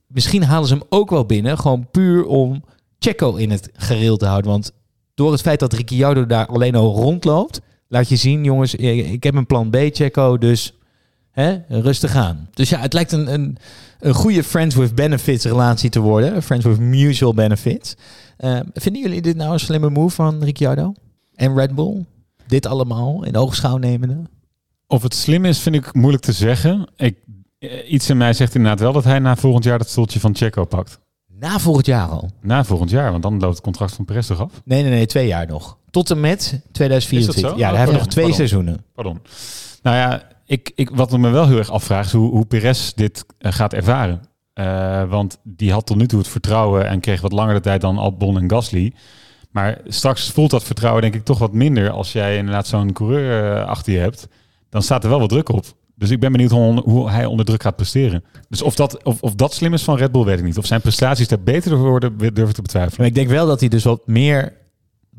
[0.06, 2.64] misschien halen ze hem ook wel binnen, gewoon puur om
[2.98, 4.50] Checo in het gereel te houden.
[4.50, 4.72] Want
[5.14, 9.34] door het feit dat Ricciardo daar alleen al rondloopt, laat je zien, jongens, ik heb
[9.34, 10.74] een plan B, Checo, dus
[11.68, 12.48] rustig aan.
[12.54, 13.56] Dus ja, het lijkt een, een,
[14.00, 17.94] een goede friends with benefits relatie te worden, friends with mutual benefits.
[18.44, 20.94] Eh, vinden jullie dit nou een slimme move van Ricciardo
[21.34, 22.04] en Red Bull?
[22.46, 24.22] Dit allemaal in oogschouw nemende?
[24.86, 26.86] Of het slim is, vind ik moeilijk te zeggen.
[26.96, 27.18] Ik,
[27.58, 30.36] eh, iets in mij zegt inderdaad wel dat hij na volgend jaar dat stoeltje van
[30.36, 30.98] Checo pakt.
[31.38, 32.30] Na volgend jaar al.
[32.40, 34.52] Na volgend jaar, want dan loopt het contract van Perez toch af?
[34.64, 35.78] Nee, nee, nee, twee jaar nog.
[35.90, 37.34] Tot en met 2024.
[37.36, 37.58] Is dat zo?
[37.58, 38.46] Ja, Oh, hij heeft nog twee Pardon.
[38.46, 38.84] seizoenen.
[38.94, 39.20] Pardon.
[39.82, 43.24] Nou ja, ik, ik, wat me wel heel erg afvraag is hoe, hoe Perez dit
[43.38, 44.20] eh, gaat ervaren.
[44.54, 47.80] Eh, want die had tot nu toe het vertrouwen en kreeg wat langer de tijd
[47.80, 48.92] dan Albon en Gasly.
[49.50, 53.56] Maar straks voelt dat vertrouwen denk ik toch wat minder als jij inderdaad zo'n coureur
[53.56, 54.28] eh, achter je hebt.
[54.70, 55.64] Dan staat er wel wat druk op.
[55.94, 58.24] Dus ik ben benieuwd hoe, hoe hij onder druk gaat presteren.
[58.48, 60.58] Dus of dat, of, of dat slim is van Red Bull, weet ik niet.
[60.58, 62.98] Of zijn prestaties daar beter door worden, durf ik te betwijfelen.
[62.98, 64.52] Maar ik denk wel dat hij dus wat meer,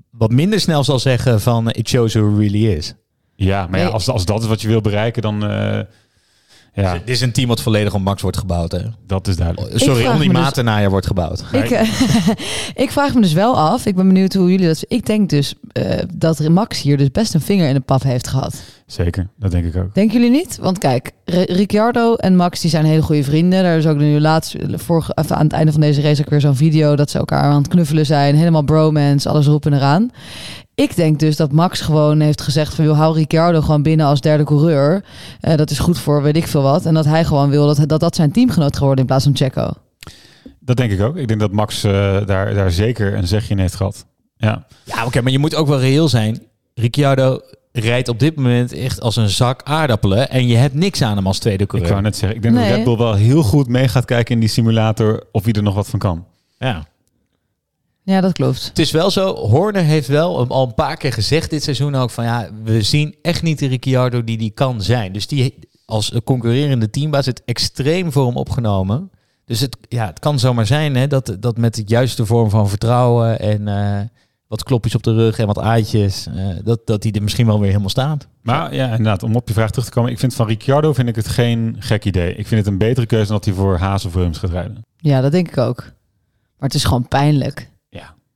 [0.09, 2.93] wat minder snel zal zeggen van it shows who really is.
[3.35, 5.45] Ja, maar ja, als, als dat is wat je wil bereiken, dan...
[5.45, 5.79] eh,
[6.75, 8.71] ja, Dit is een team wat volledig om Max wordt gebouwd.
[8.71, 8.79] Hè?
[9.07, 9.79] dat is duidelijk.
[9.79, 11.43] Sorry, om die dus- matenaaier wordt gebouwd.
[11.51, 11.89] Ik, eh,
[12.83, 13.85] ik vraag me dus wel af.
[13.85, 14.83] Ik ben benieuwd hoe jullie dat.
[14.87, 18.27] Ik denk dus eh, dat Max hier dus best een vinger in de pap heeft
[18.27, 18.63] gehad.
[18.85, 19.93] Zeker, dat denk ik ook.
[19.93, 20.57] Denken jullie niet?
[20.61, 23.63] Want kijk, R- Ricciardo en Max die zijn hele goede vrienden.
[23.63, 26.41] Daar is ook nu laatst, vorige, even aan het einde van deze race ook weer
[26.41, 28.35] zo'n video dat ze elkaar aan het knuffelen zijn.
[28.35, 30.11] Helemaal bromance, alles erop en eraan.
[30.75, 32.85] Ik denk dus dat Max gewoon heeft gezegd van...
[32.85, 35.03] joh, hou Ricciardo gewoon binnen als derde coureur.
[35.39, 36.85] Eh, dat is goed voor weet ik veel wat.
[36.85, 39.71] En dat hij gewoon wil dat dat, dat zijn teamgenoot geworden in plaats van Checo.
[40.59, 41.15] Dat denk ik ook.
[41.15, 41.91] Ik denk dat Max eh,
[42.25, 44.05] daar, daar zeker een zegje in heeft gehad.
[44.37, 46.41] Ja, Ja, oké, maar je moet ook wel reëel zijn.
[46.73, 47.39] Ricciardo
[47.71, 50.29] rijdt op dit moment echt als een zak aardappelen.
[50.29, 51.91] En je hebt niks aan hem als tweede ik coureur.
[51.91, 52.37] wou net zeggen.
[52.37, 52.65] Ik denk dat.
[52.65, 55.75] Red Bull wel heel goed mee gaat kijken in die simulator of wie er nog
[55.75, 56.25] wat van kan.
[56.57, 56.85] Ja.
[58.05, 58.65] Ja, dat klopt.
[58.65, 62.09] Het is wel zo, Horner heeft wel al een paar keer gezegd dit seizoen ook
[62.09, 65.13] van ja, we zien echt niet de Ricciardo die die kan zijn.
[65.13, 69.11] Dus die als concurrerende teambaas het extreem voor hem opgenomen.
[69.45, 72.69] Dus het, ja, het kan zomaar zijn hè, dat, dat met de juiste vorm van
[72.69, 74.01] vertrouwen en eh,
[74.47, 77.59] wat klopjes op de rug en wat aaitjes, eh, dat, dat hij er misschien wel
[77.59, 78.27] weer helemaal staat.
[78.41, 80.11] Maar ja, inderdaad, om op je vraag terug te komen.
[80.11, 82.35] Ik vind van Ricciardo vind ik het geen gek idee.
[82.35, 84.85] Ik vind het een betere keuze dan dat hij voor Haas of Williams gaat rijden.
[84.97, 85.81] Ja, dat denk ik ook.
[86.57, 87.69] Maar het is gewoon pijnlijk.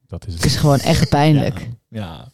[0.09, 1.69] Dat is Het is gewoon echt pijnlijk.
[1.89, 2.31] Ja.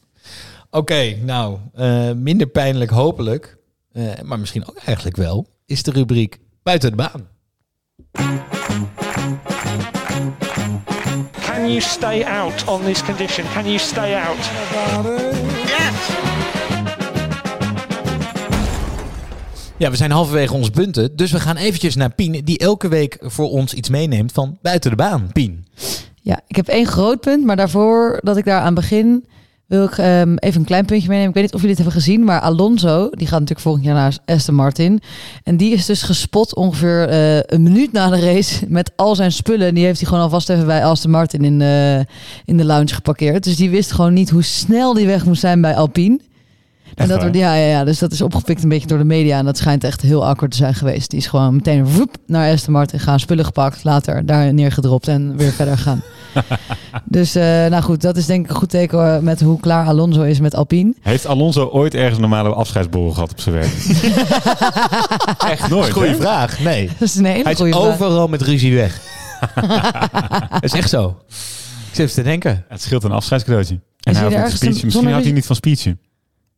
[0.70, 3.58] Oké, nou, eh, minder pijnlijk hopelijk,
[3.92, 7.28] eh, maar misschien ook eigenlijk wel, is de rubriek buiten de baan.
[11.42, 13.46] Can you stay out on this condition?
[13.54, 14.50] Can you stay out?
[19.78, 21.16] Ja, we zijn halverwege onze punten.
[21.16, 24.90] Dus we gaan eventjes naar Pien, die elke week voor ons iets meeneemt van buiten
[24.90, 25.30] de baan.
[25.34, 25.66] Pien.
[26.26, 29.26] Ja, ik heb één groot punt, maar daarvoor dat ik daar aan begin,
[29.66, 31.30] wil ik ehm, even een klein puntje meenemen.
[31.30, 33.94] Ik weet niet of jullie het hebben gezien, maar Alonso, die gaat natuurlijk volgend jaar
[33.94, 35.02] naar Aston Martin.
[35.44, 39.32] En die is dus gespot ongeveer eh, een minuut na de race met al zijn
[39.32, 39.68] spullen.
[39.68, 42.06] En die heeft hij gewoon alvast even bij Aston Martin in de,
[42.46, 43.44] in de lounge geparkeerd.
[43.44, 46.20] Dus die wist gewoon niet hoe snel die weg moest zijn bij Alpine.
[46.96, 49.38] En dat wordt, ja, ja, ja, dus dat is opgepikt een beetje door de media.
[49.38, 51.10] En dat schijnt echt heel awkward te zijn geweest.
[51.10, 55.38] Die is gewoon meteen woep, naar Aston Martin gaan, spullen gepakt, later daar neergedropt en
[55.38, 56.02] weer verder gaan.
[57.06, 59.86] dus, eh, nou goed, dat is denk ik een goed teken eh, met hoe klaar
[59.88, 60.93] Alonso is met Alpine.
[61.02, 63.71] Heeft Alonso ooit ergens een normale afscheidsborrel gehad op zijn werk?
[65.52, 66.15] Echt nooit, Goeie hè?
[66.15, 66.60] vraag.
[66.60, 66.88] Nee.
[67.00, 67.84] Dat is een hele Hij is goede vraag.
[67.86, 69.02] overal met ruzie weg.
[70.50, 71.17] dat is echt zo.
[71.28, 71.36] Ik
[71.91, 72.65] zit even te denken.
[72.69, 73.80] Het scheelt een afscheidscadeautje.
[74.00, 74.84] En hij hij had speech.
[74.84, 76.00] Misschien had hij niet van speechen.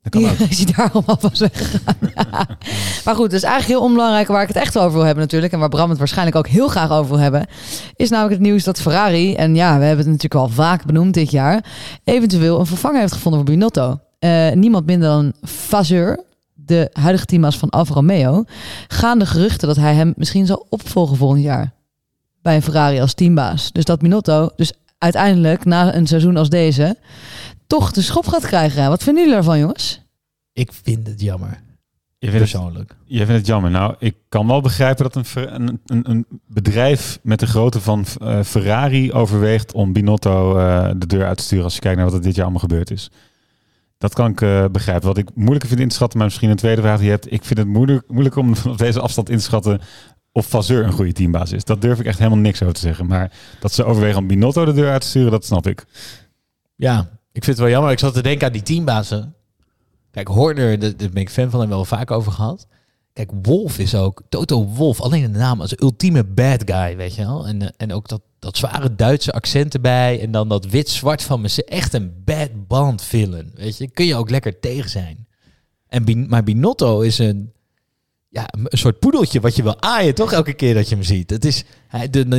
[0.09, 1.95] Dat kan Ja, daarom alvast weggegaan.
[2.15, 2.47] Ja.
[3.05, 5.53] Maar goed, dus eigenlijk heel onbelangrijk waar ik het echt over wil hebben natuurlijk.
[5.53, 7.45] En waar Bram het waarschijnlijk ook heel graag over wil hebben.
[7.95, 11.13] Is namelijk het nieuws dat Ferrari, en ja, we hebben het natuurlijk al vaak benoemd
[11.13, 11.63] dit jaar.
[12.03, 13.99] Eventueel een vervanger heeft gevonden voor Binotto.
[14.19, 18.43] Eh, niemand minder dan Vasseur, de huidige teammaas van Alfa Romeo.
[18.87, 21.73] Gaan de geruchten dat hij hem misschien zal opvolgen volgend jaar.
[22.41, 23.71] Bij een Ferrari als teambaas.
[23.71, 26.97] Dus dat Binotto dus uiteindelijk na een seizoen als deze
[27.67, 28.89] toch de schop gaat krijgen.
[28.89, 30.01] Wat vinden jullie ervan jongens?
[30.53, 31.65] Ik vind het jammer.
[32.19, 32.95] Je vindt het, Persoonlijk.
[33.05, 33.71] je vindt het jammer.
[33.71, 37.81] Nou, ik kan wel begrijpen dat een, ver- een, een, een bedrijf met de grootte
[37.81, 41.97] van eh, Ferrari overweegt om Binotto eh, de deur uit te sturen als je kijkt
[41.97, 43.09] naar wat er dit jaar allemaal gebeurd is.
[43.97, 45.07] Dat kan ik eh, begrijpen.
[45.07, 47.31] Wat ik moeilijker vind in te schatten, maar misschien een tweede vraag die je hebt.
[47.31, 49.79] Ik vind het moeilijk, moeilijk om op deze afstand in te schatten
[50.31, 51.63] of Vasseur een goede teambaas is.
[51.63, 53.05] Dat durf ik echt helemaal niks over te zeggen.
[53.05, 55.85] Maar dat ze overwegen om Binotto de deur uit te sturen, dat snap ik.
[56.75, 57.91] Ja, ik vind het wel jammer.
[57.91, 59.35] Ik zat te denken aan die teambazen.
[60.11, 62.67] Kijk, Horner, daar ben ik fan van en wel vaak over gehad.
[63.13, 67.25] Kijk, Wolf is ook, Toto Wolf, alleen de naam als ultieme bad guy, weet je
[67.25, 67.47] wel.
[67.47, 70.21] En, eh, en ook dat, dat zware Duitse accent erbij.
[70.21, 71.63] En dan dat wit-zwart van me.
[71.65, 73.89] Echt een bad band villain, weet je.
[73.89, 75.27] Kun je ook lekker tegen zijn.
[75.87, 77.51] En maar Binotto is een,
[78.29, 80.31] ja, een soort poedeltje wat je wil aaien, toch?
[80.31, 81.29] Elke keer dat je hem ziet.
[81.29, 81.63] Het is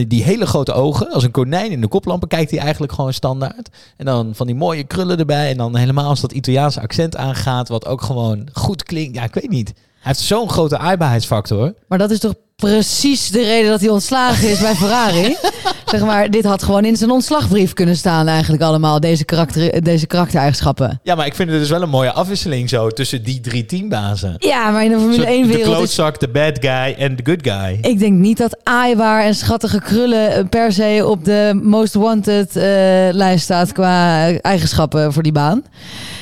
[0.08, 3.68] die hele grote ogen, als een konijn in de koplampen, kijkt hij eigenlijk gewoon standaard.
[3.96, 5.50] En dan van die mooie krullen erbij.
[5.50, 9.16] En dan helemaal als dat Italiaanse accent aangaat, wat ook gewoon goed klinkt.
[9.16, 9.72] Ja, ik weet niet.
[10.08, 11.74] Heeft zo'n grote aaibaarheidsfactor.
[11.88, 15.36] Maar dat is toch precies de reden dat hij ontslagen is bij Ferrari?
[15.90, 20.06] zeg maar, dit had gewoon in zijn ontslagbrief kunnen staan eigenlijk allemaal, deze, karakter, deze
[20.06, 21.00] karaktereigenschappen.
[21.02, 24.34] Ja, maar ik vind het dus wel een mooie afwisseling zo tussen die drie teambazen.
[24.38, 25.74] Ja, maar in de Formule Zo 1 De wereld is...
[25.74, 27.78] klootzak, de bad guy en de good guy.
[27.90, 32.56] Ik denk niet dat aaibaar en schattige krullen eh, per se op de most wanted
[32.56, 32.62] eh,
[33.10, 35.64] lijst staat qua eigenschappen voor die baan.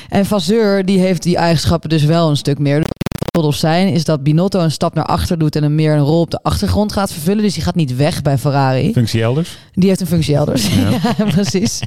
[0.09, 2.86] En Vasseur die heeft die eigenschappen dus wel een stuk meer.
[3.37, 6.31] Zijn is dat Binotto een stap naar achter doet en een meer een rol op
[6.31, 7.43] de achtergrond gaat vervullen.
[7.43, 8.91] Dus die gaat niet weg bij Ferrari.
[8.91, 9.57] Functie elders.
[9.73, 10.67] Die heeft een functie elders.
[10.67, 10.85] Ja.
[11.17, 11.79] Ja, precies.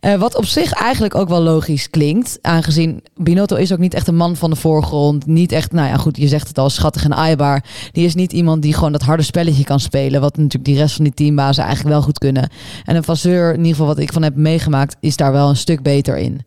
[0.00, 2.38] Eh, wat op zich eigenlijk ook wel logisch klinkt.
[2.42, 5.26] Aangezien Binotto is ook niet echt een man van de voorgrond.
[5.26, 7.64] Niet echt, nou ja goed, je zegt het al, schattig en aaibaar.
[7.92, 10.20] Die is niet iemand die gewoon dat harde spelletje kan spelen.
[10.20, 12.50] Wat natuurlijk die rest van die teambazen eigenlijk wel goed kunnen.
[12.84, 15.56] En een Vasseur, in ieder geval wat ik van heb meegemaakt, is daar wel een
[15.56, 16.40] stuk beter in.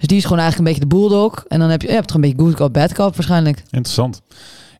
[0.00, 1.44] Dus die is gewoon eigenlijk een beetje de bulldog.
[1.48, 3.62] En dan heb je, je hebt toch een beetje good cop, bad cop waarschijnlijk.
[3.70, 4.22] Interessant.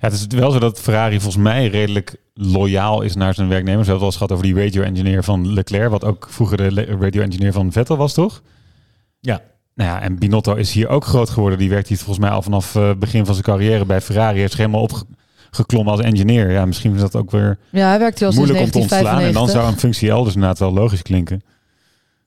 [0.01, 3.87] Ja, het is wel zo dat Ferrari volgens mij redelijk loyaal is naar zijn werknemers.
[3.87, 6.57] We hebben het al eens gehad over die radio engineer van Leclerc, wat ook vroeger
[6.57, 8.43] de radio engineer van Vettel was, toch?
[9.21, 9.41] Ja.
[9.75, 11.59] Nou ja, en Binotto is hier ook groot geworden.
[11.59, 14.39] Die werkt hier volgens mij al vanaf het begin van zijn carrière bij Ferrari.
[14.39, 14.89] Heeft zich helemaal
[15.51, 16.51] opgeklommen als engineer.
[16.51, 19.21] Ja, misschien is dat ook weer Ja, hij werkt moeilijk om te ontslaan.
[19.21, 19.51] En dan 1995.
[19.51, 21.43] zou een functie elders inderdaad wel logisch klinken.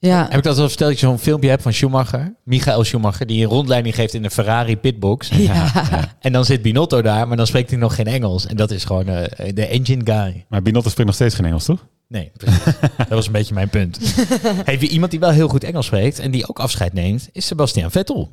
[0.07, 0.27] Ja.
[0.29, 2.35] Heb ik dat al verteld dat je zo'n filmpje hebt van Schumacher?
[2.43, 5.29] Michael Schumacher, die een rondleiding geeft in de Ferrari pitbox.
[5.29, 5.71] Ja.
[6.19, 8.47] En dan zit Binotto daar, maar dan spreekt hij nog geen Engels.
[8.47, 10.45] En dat is gewoon eh, de engine guy.
[10.49, 11.87] Maar Binotto spreekt nog steeds geen Engels, toch?
[12.07, 12.63] Nee, precies.
[12.97, 13.99] dat was een beetje mijn punt.
[14.65, 17.45] Hey, wie iemand die wel heel goed Engels spreekt en die ook afscheid neemt, is
[17.45, 18.29] Sebastian Vettel.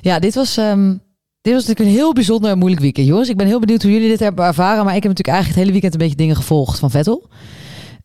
[0.00, 0.88] Ja, dit was, ehm,
[1.40, 3.28] dit was natuurlijk een heel bijzonder en moeilijk weekend, jongens.
[3.28, 4.84] Ik ben heel benieuwd hoe jullie dit hebben ervaren.
[4.84, 7.28] Maar ik heb natuurlijk eigenlijk het hele weekend een beetje dingen gevolgd van Vettel.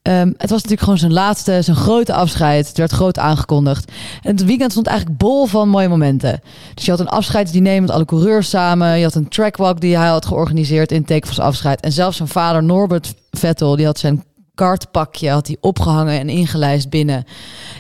[0.06, 2.68] Ehm, het was natuurlijk gewoon zijn laatste, zijn grote afscheid.
[2.68, 3.92] Het werd groot aangekondigd.
[4.22, 6.42] En het weekend stond eigenlijk bol van mooie momenten.
[6.74, 8.98] Dus je had een afscheidsdiner met alle coureurs samen.
[8.98, 11.80] Je had een trackwalk die hij had georganiseerd in teken van zijn afscheid.
[11.80, 14.24] En zelfs zijn vader Norbert Vettel, die had zijn
[14.56, 17.26] kartpakje had hij opgehangen en ingelijst binnen.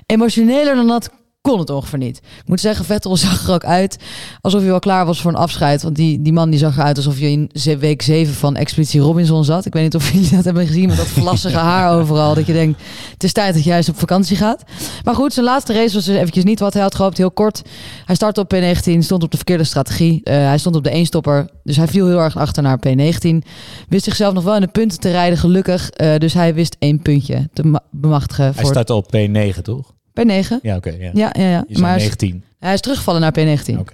[0.05, 1.09] Emotioneler dan dat
[1.45, 2.17] kon het ongeveer niet.
[2.17, 3.97] Ik moet zeggen, Vettel zag er ook uit
[4.41, 5.83] alsof hij wel klaar was voor een afscheid.
[5.83, 9.43] Want die, die man die zag eruit alsof je in week 7 van Expeditie Robinson
[9.43, 9.65] zat.
[9.65, 12.33] Ik weet niet of jullie dat hebben gezien met dat vlassige haar overal.
[12.33, 12.81] Dat je denkt,
[13.13, 14.63] het is tijd dat jij eens op vakantie gaat.
[15.03, 17.17] Maar goed, zijn laatste race was dus eventjes niet wat hij had gehoopt.
[17.17, 17.61] Heel kort.
[18.05, 20.23] Hij startte op P19, stond op de verkeerde strategie.
[20.23, 23.47] Eh, hij stond op de eenstopper, dus hij viel heel erg achter naar P19.
[23.89, 25.89] Wist zichzelf nog wel in de punten te rijden, gelukkig.
[25.89, 28.43] Eh, dus hij wist één puntje te ma- bemachtigen.
[28.43, 29.94] Hij voor staat op P9, toch?
[30.21, 30.55] P9.
[30.61, 30.89] Ja, oké.
[30.99, 31.09] ja.
[31.13, 32.43] Ja, ja, is- 19.
[32.59, 33.79] hij is teruggevallen naar P19.
[33.79, 33.93] Oké.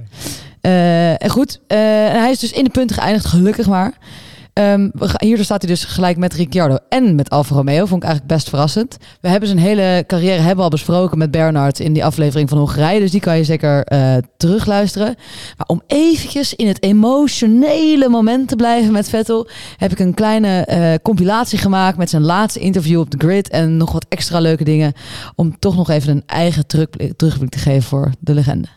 [0.61, 3.93] Eh, en goed, en hij is dus in de punten geëindigd, gelukkig maar.
[4.53, 7.85] Ehm, we gaan- hier staat hij dus gelijk met Ricciardo en met Alfa Romeo.
[7.85, 8.97] Vond ik eigenlijk best verrassend.
[9.21, 12.99] We hebben zijn hele carrière hebben al besproken met Bernard in die aflevering van Hongarije.
[12.99, 15.15] Dus die kan je zeker eh, terugluisteren.
[15.57, 19.47] Maar om eventjes in het emotionele moment te blijven met Vettel...
[19.77, 23.49] heb ik een kleine eh, compilatie gemaakt met zijn laatste interview op de grid...
[23.49, 24.93] en nog wat extra leuke dingen...
[25.35, 26.67] om toch nog even een eigen
[27.15, 28.67] terugblik te geven voor de legende.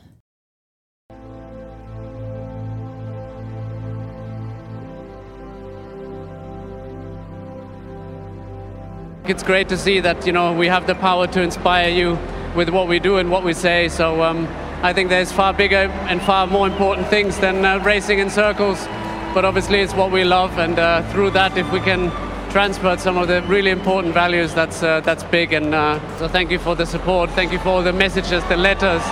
[9.26, 12.18] It's great to see that you know we have the power to inspire you
[12.54, 13.88] with what we do and what we say.
[13.88, 14.46] So um,
[14.82, 18.86] I think there's far bigger and far more important things than uh, racing in circles.
[19.32, 22.10] But obviously, it's what we love, and uh, through that, if we can
[22.50, 25.54] transfer some of the really important values, that's uh, that's big.
[25.54, 27.30] And uh, so, thank you for the support.
[27.30, 29.02] Thank you for all the messages, the letters,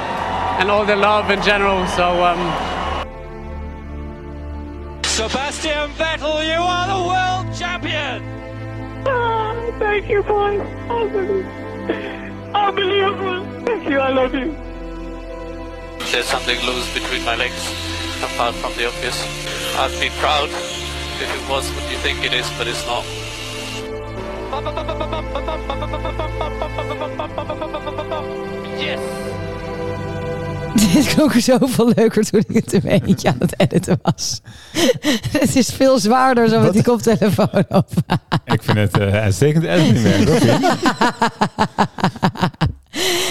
[0.60, 1.86] and all the love in general.
[1.86, 2.22] So.
[2.22, 2.38] Um,
[5.04, 8.41] Sebastian Vettel, you are the world champion!
[9.78, 10.60] Thank you, boys.
[12.54, 13.44] Unbelievable.
[13.64, 13.98] Thank you.
[13.98, 14.56] I love you.
[16.10, 17.72] There's something loose between my legs,
[18.22, 19.18] apart from the obvious.
[19.76, 23.04] I'd be proud if it was what you think it is, but it's not.
[30.92, 34.40] Dit klonk zoveel leuker toen ik het mijn eentje aan het editen was.
[35.38, 37.88] het is veel zwaarder zo met die koptelefoon op.
[38.44, 40.60] Ik vind het uh, uitstekend editingwerk, hoor.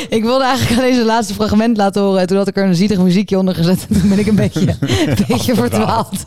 [0.10, 2.22] Ik wilde eigenlijk alleen zijn laatste fragment laten horen.
[2.22, 3.86] En toen had ik er een zielig muziekje onder gezet.
[3.90, 6.24] En toen ben ik een beetje, een beetje verdwaald.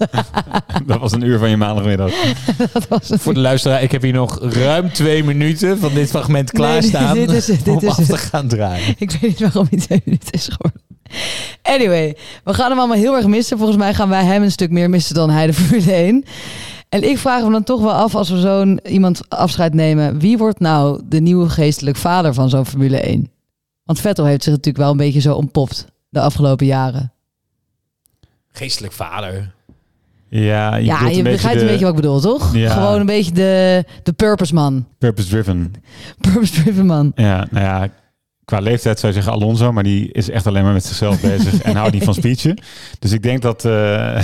[0.86, 2.10] Dat was een uur van je maandagmiddag.
[2.72, 3.20] Dat was het.
[3.20, 7.14] Voor de luisteraar, ik heb hier nog ruim twee minuten van dit fragment Nee, klaarstaan
[7.14, 8.08] dit is het, dit om is af het.
[8.08, 8.94] te gaan draaien.
[8.98, 10.82] Ik weet niet waarom hij twee minuten is geworden.
[11.74, 13.58] Anyway, we gaan hem allemaal heel erg missen.
[13.58, 16.24] Volgens mij gaan wij hem een stuk meer missen dan hij de Formule 1.
[16.88, 20.18] En ik vraag me dan toch wel af, als we zo'n iemand afscheid nemen...
[20.18, 23.30] wie wordt nou de nieuwe geestelijk vader van zo'n Formule 1?
[23.84, 27.12] Want Vettel heeft zich natuurlijk wel een beetje zo ontpopt de afgelopen jaren.
[28.50, 29.54] Geestelijk vader.
[30.28, 32.54] Ja, je ja, bedoelt je een beetje begrijpt de een beetje wat ik bedoel, toch?
[32.54, 32.72] Ja.
[32.72, 34.86] Gewoon een beetje de, de purpose man.
[34.98, 35.72] purpose-driven.
[36.20, 37.12] Purpose driven man.
[37.14, 37.88] Ja, nou ja,
[38.44, 41.62] qua leeftijd zou je zeggen Alonso, maar die is echt alleen maar met zichzelf bezig
[41.62, 42.58] en houdt niet van speechen.
[42.98, 43.72] Dus ik denk dat eh,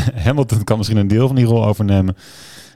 [0.24, 2.16] Hamilton kan misschien een deel van die rol overnemen.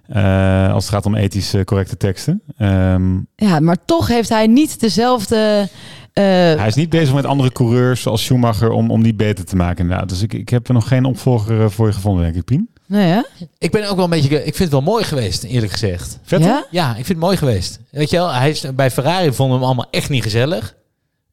[0.08, 2.42] eh, als het gaat om ethisch eh, correcte teksten.
[2.58, 5.68] Ehm, Ja, maar toch heeft hij niet dezelfde...
[6.12, 9.56] eh, hij is niet bezig met andere coureurs zoals Schumacher om, om die beter te
[9.56, 10.08] maken inderdaad.
[10.08, 12.68] Dus ik, ik heb er nog geen opvolger voor je gevonden, denk ik, Pien.
[12.86, 13.20] nee, hè?
[13.58, 14.36] Ik ben ook wel een beetje.
[14.36, 16.18] Ik vind het wel mooi geweest, eerlijk gezegd.
[16.22, 16.48] Vettel?
[16.48, 16.66] Ja?
[16.70, 17.80] Ja, ik vind het mooi geweest.
[17.90, 20.74] Weet je wel, hij is, bij Ferrari vonden we hem allemaal echt niet gezellig.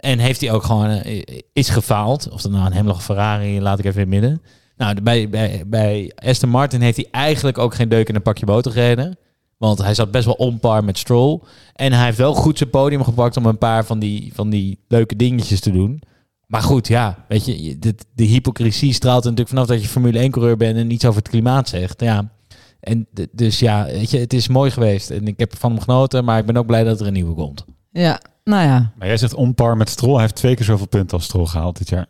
[0.01, 1.21] En heeft hij ook gewoon eh,
[1.53, 2.29] is gefaald.
[2.29, 4.41] Of dat nou een hem of Ferrari, laat ik even in midden.
[4.77, 8.45] Nou, bij, bij, bij Aston Martin heeft hij eigenlijk ook geen deuk in een pakje
[8.45, 9.17] boter gereden.
[9.57, 11.39] Want hij zat best wel on par met Stroll.
[11.73, 14.79] En hij heeft wel goed zijn podium gepakt om een paar van die, van die
[14.87, 16.01] leuke dingetjes te doen.
[16.47, 20.57] Maar goed, ja, weet je, de, de hypocrisie straalt natuurlijk vanaf dat je Formule 1-coureur
[20.57, 22.01] bent en niets over het klimaat zegt.
[22.01, 22.31] Ja,
[22.79, 25.09] en dus ja, weet je, het is mooi geweest.
[25.09, 27.33] En ik heb van hem genoten, maar ik ben ook blij dat er een nieuwe
[27.33, 27.65] komt.
[27.91, 28.91] Ja, nou ja.
[28.95, 30.13] Maar jij zegt on par met Stroll.
[30.13, 32.06] Hij heeft twee keer zoveel punten als Stroll gehaald dit jaar.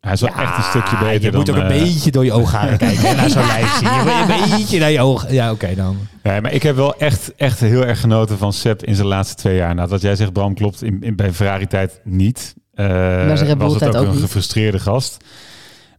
[0.00, 1.40] Hij is wel echt een stukje beter je dan...
[1.40, 3.88] moet ook een eh, beetje door je ogen gaan kijken hè, naar zo'n lijstje.
[3.88, 5.32] Je moet een beetje naar je ogen.
[5.32, 5.96] Ja, oké dan.
[6.22, 9.34] Nee, maar ik heb wel echt, echt heel erg genoten van Sepp in zijn laatste
[9.34, 9.74] twee jaar.
[9.74, 10.82] Nou, wat jij zegt, Bram, klopt.
[10.82, 12.54] In, in, bij Ferrari-tijd niet.
[12.74, 12.86] Eh,
[13.26, 14.20] Red was het ook, ook een niet.
[14.20, 15.24] gefrustreerde gast.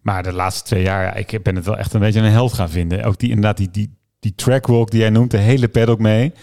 [0.01, 2.53] Maar de laatste twee jaar, ja, ik ben het wel echt een beetje een held
[2.53, 3.03] gaan vinden.
[3.03, 6.33] Ook die, inderdaad, die, die, die trackwalk die jij noemt, de hele paddock mee.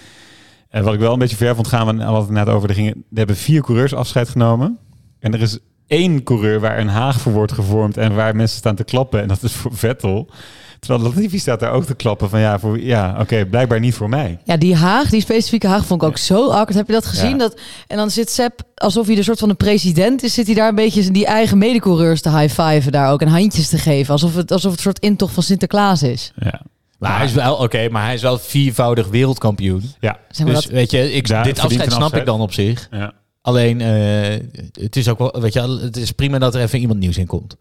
[0.72, 2.74] En wat ik wel een beetje ver vond gaan, we hadden het net over, er,
[2.74, 4.78] gingen, er hebben vier coureurs afscheid genomen.
[5.18, 8.74] En er is één coureur waar een haag voor wordt gevormd en waar mensen staan
[8.74, 9.20] te klappen.
[9.20, 10.30] En dat is voor Vettel.
[10.78, 14.08] Terwijl Latifi staat daar ook te klappen van ja, voor, ja oké, blijkbaar niet voor
[14.08, 14.38] mij.
[14.44, 16.74] Ja, die Haag, die specifieke Haag, vond ik ook zo awkward.
[16.74, 17.30] Heb je dat gezien?
[17.30, 17.36] Ja.
[17.36, 20.54] Dat, en dan zit Sepp, alsof hij de soort van de president is, zit hij
[20.54, 24.12] daar een beetje die eigen medecoureurs te high-fiven daar ook en handjes te geven.
[24.12, 26.32] Alsof het, alsof het een soort intocht van Sinterklaas is.
[26.36, 26.60] Ja.
[27.08, 29.92] Maar hij is wel, oké, maar hij is wel viervoudig wereldkampioen.
[30.00, 30.18] Ja.
[30.28, 32.22] Zeg maar dus dat- weet je, ik, Ja, dit afscheid snap afscheid.
[32.22, 32.88] ik dan op zich.
[32.90, 33.12] Ja.
[33.40, 36.98] Alleen, eh, het is ook wel, weet je, het is prima dat er even iemand
[36.98, 37.56] nieuws in komt.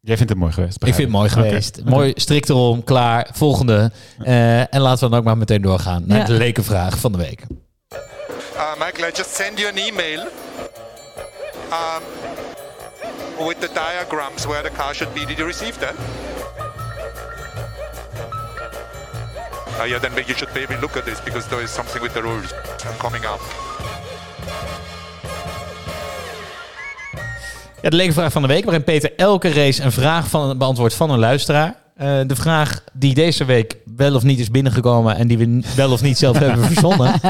[0.00, 0.74] Jij vindt het mooi geweest?
[0.76, 1.80] Ik vind het mooi geweest.
[1.84, 3.92] Mooi, strikt erom, klaar, volgende.
[4.18, 6.24] Eh, en laten we dan ook maar meteen doorgaan naar Ja.
[6.24, 7.42] de lekenvraag van de week.
[8.54, 10.20] Uh, Michael, I just send you an email
[11.70, 12.02] um,
[13.46, 15.24] with the diagrams where the car should be.
[15.26, 15.94] Did you receive that?
[19.78, 22.20] Uh, yeah, then you should maybe look at this because there is something with the
[22.20, 22.52] rules
[22.98, 23.40] coming up.
[27.82, 31.10] Ja, de lekenvraag van de week, waarin Peter elke race een vraag van, beantwoordt van
[31.10, 31.76] een luisteraar.
[31.94, 35.92] Eh, de vraag die deze week wel of niet is binnengekomen en die we wel
[35.92, 37.20] of niet zelf hebben verzonnen,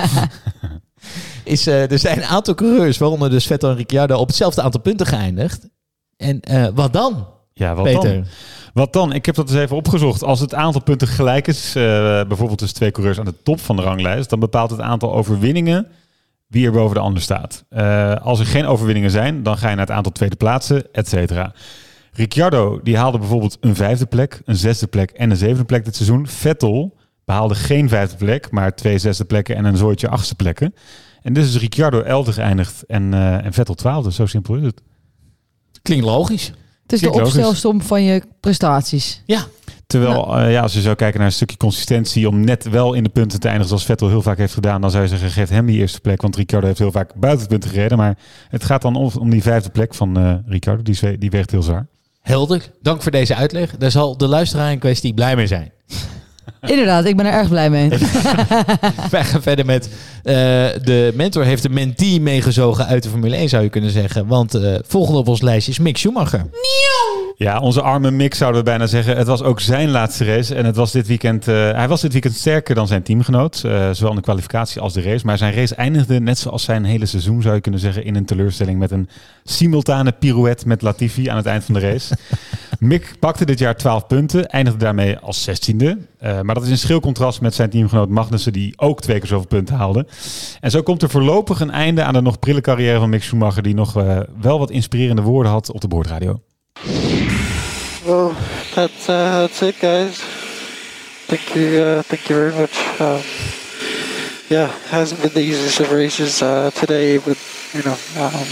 [1.44, 4.80] is eh, er zijn een aantal coureurs, waaronder dus Vettel en Ricciardo, op hetzelfde aantal
[4.80, 5.68] punten geëindigd.
[6.16, 7.26] En eh, wat dan?
[7.58, 8.14] Ja, wat Peter.
[8.14, 8.24] dan?
[8.72, 9.12] Wat dan?
[9.12, 10.22] Ik heb dat eens even opgezocht.
[10.22, 11.82] Als het aantal punten gelijk is, eh,
[12.24, 15.86] bijvoorbeeld tussen twee coureurs aan de top van de ranglijst, dan bepaalt het aantal overwinningen
[16.46, 17.64] wie er boven de ander staat.
[17.68, 21.08] Eh, als er geen overwinningen zijn, dan ga je naar het aantal tweede plaatsen, et
[21.08, 21.52] cetera.
[22.12, 25.96] Ricciardo, die haalde bijvoorbeeld een vijfde plek, een zesde plek en een zevende plek dit
[25.96, 26.26] seizoen.
[26.26, 30.74] Vettel behaalde geen vijfde plek, maar twee zesde plekken en een zooitje achtste plekken.
[31.22, 34.12] En dus is Ricciardo elfde geëindigd en, eh, en Vettel twaalfde.
[34.12, 34.82] Zo simpel is het.
[35.82, 36.52] Klinkt logisch.
[36.88, 39.22] Het is de opstelsom van je prestaties.
[39.26, 39.44] Ja.
[39.86, 43.02] Terwijl, eh, ja, als je zou kijken naar een stukje consistentie om net wel in
[43.02, 45.48] de punten te eindigen zoals Vettel heel vaak heeft gedaan, dan zou je zeggen, geef
[45.48, 47.98] hem die eerste plek, want Ricciardo heeft heel vaak buiten de punten gereden.
[47.98, 51.50] Maar het gaat dan om, om die vijfde plek van eh Ricciardo, die, die weegt
[51.50, 51.86] heel zwaar.
[52.20, 52.70] Helder.
[52.82, 53.76] Dank voor deze uitleg.
[53.76, 55.72] Daar zal de luisteraar in kwestie blij mee zijn.
[56.60, 57.88] Inderdaad, ik ben er erg blij mee.
[59.10, 59.90] Wij gaan verder met
[60.82, 64.26] de mentor heeft de mentee meegezogen uit de Formule 1 zou je kunnen zeggen.
[64.26, 66.46] Want eh volgende op ons lijstje is Mick Schumacher.
[67.38, 69.16] Ja, onze arme Mick zouden we bijna zeggen.
[69.16, 70.54] Het was ook zijn laatste race.
[70.54, 73.62] En het was dit weekend, eh, hij was dit weekend sterker dan zijn teamgenoot.
[73.64, 75.26] eh, zowel in de kwalificatie als de race.
[75.26, 78.24] Maar zijn race eindigde, net zoals zijn hele seizoen zou je kunnen zeggen, in een
[78.24, 78.78] teleurstelling.
[78.78, 79.08] Met een
[79.44, 82.16] simultane pirouette met Latifi aan het eind van de race.
[82.78, 84.48] Mick pakte dit jaar 12 punten.
[84.48, 85.96] Eindigde daarmee als 16e.
[86.18, 89.28] Eh, maar dat is in schil contrast met zijn teamgenoot Magnussen, die ook twee keer
[89.28, 90.06] zoveel punten haalde.
[90.60, 93.62] En zo komt er voorlopig een einde aan de nog prille carrière van Mick Schumacher.
[93.62, 96.40] Die nog eh, wel wat inspirerende woorden had op de boordradio.
[98.04, 98.30] Well,
[98.74, 100.20] that's uh, that's it, guys.
[101.26, 103.00] Thank you, uh, thank you very much.
[103.00, 103.20] Um,
[104.48, 107.36] yeah, hasn't been the easiest of races uh, today, but
[107.72, 108.46] you know, um,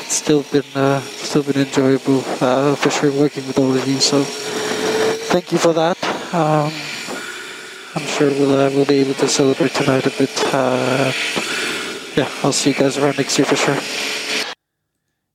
[0.00, 4.00] it's still been uh, still been enjoyable uh, for sure working with all of you.
[4.00, 4.24] So,
[5.30, 5.96] thank you for that.
[6.32, 6.72] Um,
[7.96, 10.44] I'm sure we'll uh, we'll be able to celebrate tonight a bit.
[10.52, 11.12] Uh,
[12.14, 13.78] yeah, I'll see you guys around next year for sure.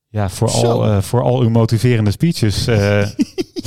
[0.08, 0.66] Ja, voor Zo.
[0.66, 2.66] al, eh, voor al uw motiverende speeches.
[2.66, 3.06] eh,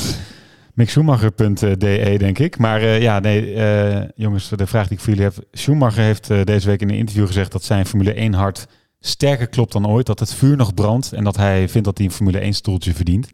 [0.74, 2.58] MickSchumacher.de, denk ik.
[2.58, 5.46] Maar eh, ja, nee, eh, jongens, de vraag die ik voor jullie heb.
[5.52, 8.68] Schumacher heeft deze week in een interview gezegd dat zijn Formule 1 hart
[9.00, 10.06] sterker klopt dan ooit.
[10.06, 12.94] Dat het vuur nog brandt en dat hij vindt dat hij een Formule 1 stoeltje
[12.94, 13.30] verdient.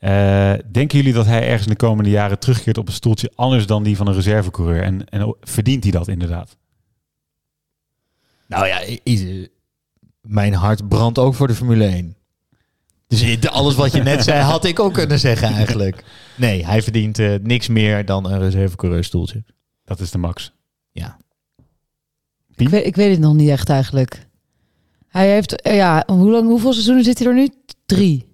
[0.00, 3.66] Eh, denken jullie dat hij ergens in de komende jaren terugkeert op een stoeltje anders
[3.66, 4.82] dan die van een reservecoureur?
[4.82, 6.56] En, en verdient hij dat inderdaad?
[8.46, 8.80] Nou ja,
[10.20, 12.16] mijn hart brandt ook voor de Formule 1.
[13.06, 16.04] Dus alles wat je net zei, had ik ook kunnen zeggen eigenlijk.
[16.36, 19.44] Nee, hij verdient eh, niks meer dan een reservecoureurstoeltje.
[19.84, 20.52] Dat is de max.
[20.92, 21.16] Ja.
[22.54, 24.26] Ik weet, ik weet het nog niet echt eigenlijk.
[25.08, 27.48] Hij heeft, eh, ja, hoe lang, hoeveel seizoenen zit hij er nu?
[27.86, 28.29] Drie.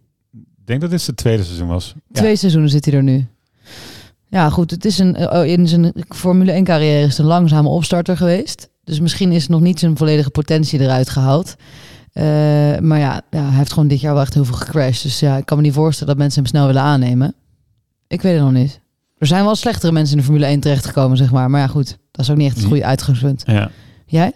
[0.67, 1.95] Ik denk dat dit zijn tweede seizoen was.
[2.13, 3.27] Twee seizoenen zit hij er nu.
[4.29, 4.71] Ja, goed.
[4.71, 8.69] Het is een, oh, in zijn Formule 1 carrière is het een langzame opstarter geweest.
[8.85, 11.57] Dus misschien is nog niet zijn volledige potentie eruit gehaald.
[12.13, 12.25] Eh,
[12.79, 15.03] maar ja, ja, hij heeft gewoon dit jaar wel echt heel veel gecrashed.
[15.03, 17.35] Dus ja, ik kan me niet voorstellen dat mensen hem snel willen aannemen.
[18.07, 18.81] Ik weet het nog niet.
[19.19, 21.51] Er zijn wel slechtere mensen in de Formule 1 terechtgekomen, zeg maar.
[21.51, 21.99] Maar ja, goed.
[22.11, 23.43] Dat is ook niet echt het goede uitgangspunt.
[23.47, 23.71] Ja.
[24.07, 24.33] Jij?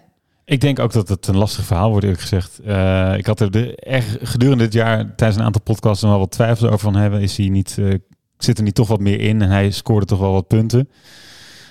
[0.50, 2.58] Ik denk ook dat het een lastig verhaal wordt, eerlijk gezegd.
[2.58, 6.20] Eh, ik had er de, erg gedurende dit jaar tijdens een aantal podcasts nog wel
[6.20, 7.20] wat twijfels over van hebben.
[7.20, 7.94] Is hij niet, eh,
[8.38, 9.42] zit er niet toch wat meer in?
[9.42, 10.88] En hij scoorde toch wel wat punten.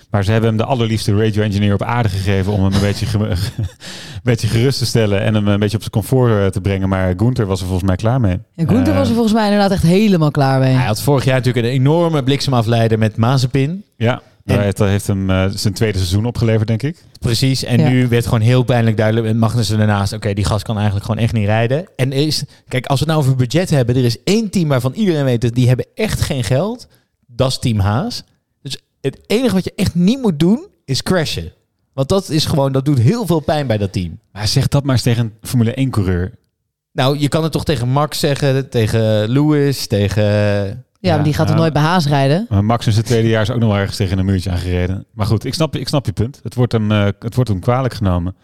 [0.10, 3.20] Maar ze hebben hem de allerliefste radio engineer op aarde gegeven om hem een beetje,
[3.20, 3.38] een
[4.24, 6.90] beetje gerust te stellen en hem een beetje op zijn comfort eh, te brengen.
[6.90, 8.40] Maar Gunther was er volgens mij klaar mee.
[8.56, 10.74] En Gunther was er volgens mij inderdaad echt helemaal klaar mee.
[10.74, 13.84] Hij had vorig jaar natuurlijk een enorme bliksemafleider met Mazepin.
[13.96, 17.04] Ja, En- hij heeft, dat heeft hem eh, zijn tweede seizoen opgeleverd, denk ik.
[17.20, 17.64] Precies.
[17.64, 17.90] En Ja.
[17.90, 20.14] nu werd gewoon heel pijnlijk duidelijk met Magnussen ernaast.
[20.14, 21.86] Oké, die gast kan eigenlijk gewoon echt niet rijden.
[21.96, 23.96] En is, kijk, als we het nou over budget hebben.
[23.96, 26.88] Er is één team waarvan iedereen weet dat die hebben echt geen geld.
[27.28, 28.24] Dat is Team Haas.
[28.62, 31.52] Dus het enige wat je echt niet moet doen is crashen.
[31.94, 34.20] Want dat is gewoon, dat doet heel veel pijn bij dat team.
[34.32, 36.32] Maar zeg dat maar eens tegen een Formule 1 coureur.
[36.92, 40.86] Nou, je kan het toch tegen Max zeggen, tegen Lewis, tegen...
[41.00, 42.46] Ja, maar die gaat nou, nooit bij Haas rijden?
[42.50, 45.06] Maar Max in zijn tweede jaar is ook nog wel ergens tegen een muurtje aangereden.
[45.14, 46.40] Maar goed, ik snap, ik snap je punt.
[46.44, 48.36] Het wordt hem, eh, het wordt hem kwalijk genomen.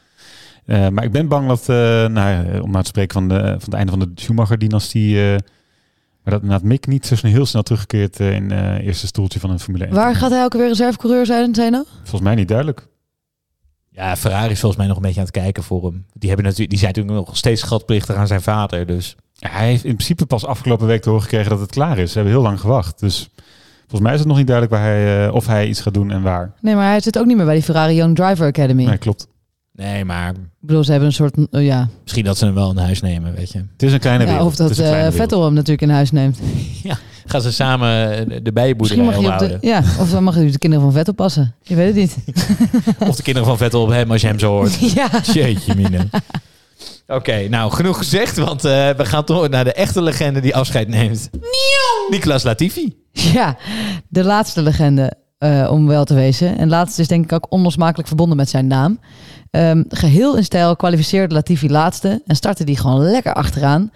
[0.66, 1.76] Eh, maar ik ben bang dat, eh,
[2.06, 5.30] nou, om nou te spreken van, de, van het einde van de Schumacher-dynastie, eh,
[6.24, 9.50] maar dat inderdaad Mick niet zo snel, heel snel teruggekeerd in het eerste stoeltje van
[9.50, 9.94] een Formule 1.
[9.94, 11.84] Waar gaat hij ook weer reservecoureur zijn, Zeno?
[11.98, 12.88] Volgens mij niet duidelijk.
[13.90, 16.06] Ja, Ferrari is volgens mij nog een beetje aan het kijken voor hem.
[16.14, 18.86] Die, hebben natuurlijk, die zijn natuurlijk nog steeds schatplichtig aan zijn vader.
[18.86, 22.12] Dus hij heeft in principe pas afgelopen week te horen gekregen dat het klaar is.
[22.12, 23.00] Ze hebben heel lang gewacht.
[23.00, 23.30] Dus
[23.80, 26.12] volgens mij is het nog niet duidelijk waar hij, eh, of hij iets gaat doen
[26.12, 26.54] en waar.
[26.62, 28.86] Nee, maar hij zit ook niet meer bij die Ferrari Young Driver Academy.
[28.86, 29.28] Nee, klopt.
[29.72, 31.88] nee, maar Ik bedoel, ze hebben een soort, uh, ja.
[32.04, 33.58] misschien dat ze hem wel in huis nemen, weet je.
[33.58, 34.48] Het is een kleine ja wereld.
[34.48, 35.16] of dat eh, wereld.
[35.16, 36.40] Vettel hem natuurlijk in huis neemt.
[37.28, 39.62] Gaan ze samen eh, de bijenboerderij Misschien mag je op houden.
[39.62, 41.56] de, ja, of dan mag je de kinderen van Vettel passen.
[41.62, 42.18] Je weet het niet.
[43.10, 44.76] Of de kinderen van Vettel op hem als je hem zo hoort.
[44.96, 45.10] ja.
[45.34, 46.08] Jeetje mine.
[47.08, 50.88] Oké, nou genoeg gezegd, want eh, we gaan toch naar de echte legende die afscheid
[50.88, 51.30] neemt.
[52.10, 52.96] Nicolas Latifi.
[53.12, 53.58] Ja,
[54.08, 56.58] de laatste legende, eh, om wel te wezen.
[56.58, 59.00] En laatste is denk ik ook onlosmakelijk verbonden met zijn naam.
[59.52, 63.92] Ehm, geheel in stijl kwalificeerde Latifi laatste en startte die gewoon lekker achteraan.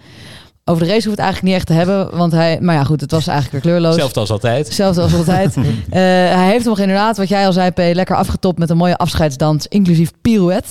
[0.70, 3.00] Over de race hoeft het eigenlijk niet echt te hebben, want hij, maar ja goed,
[3.00, 3.90] het was eigenlijk weer kleurloos.
[3.90, 4.66] Hetzelfde als altijd.
[4.66, 5.56] Hetzelfde als altijd.
[5.90, 8.96] Eh, hij heeft hem inderdaad, wat jij al zei, P, lekker afgetopt met een mooie
[8.96, 10.68] afscheidsdans, inclusief pirouette.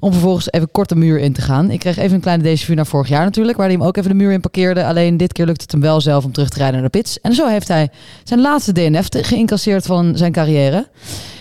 [0.00, 1.70] Om vervolgens even kort de muur in te gaan.
[1.70, 4.10] Ik kreeg even een kleine déjà naar vorig jaar natuurlijk, waar hij hem ook even
[4.10, 4.84] de muur in parkeerde.
[4.84, 7.20] Alleen dit keer lukt het hem wel zelf om terug te rijden naar de pits.
[7.20, 7.88] En zo heeft hij
[8.24, 10.88] zijn laatste DNF geïncasseerd van zijn carrière.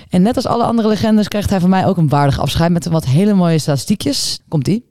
[0.10, 2.86] En net als alle andere legendes krijgt hij van mij ook een waardig afscheid met
[2.86, 4.39] wat hele mooie statistiekjes.
[4.47, 4.88] Komt-ie.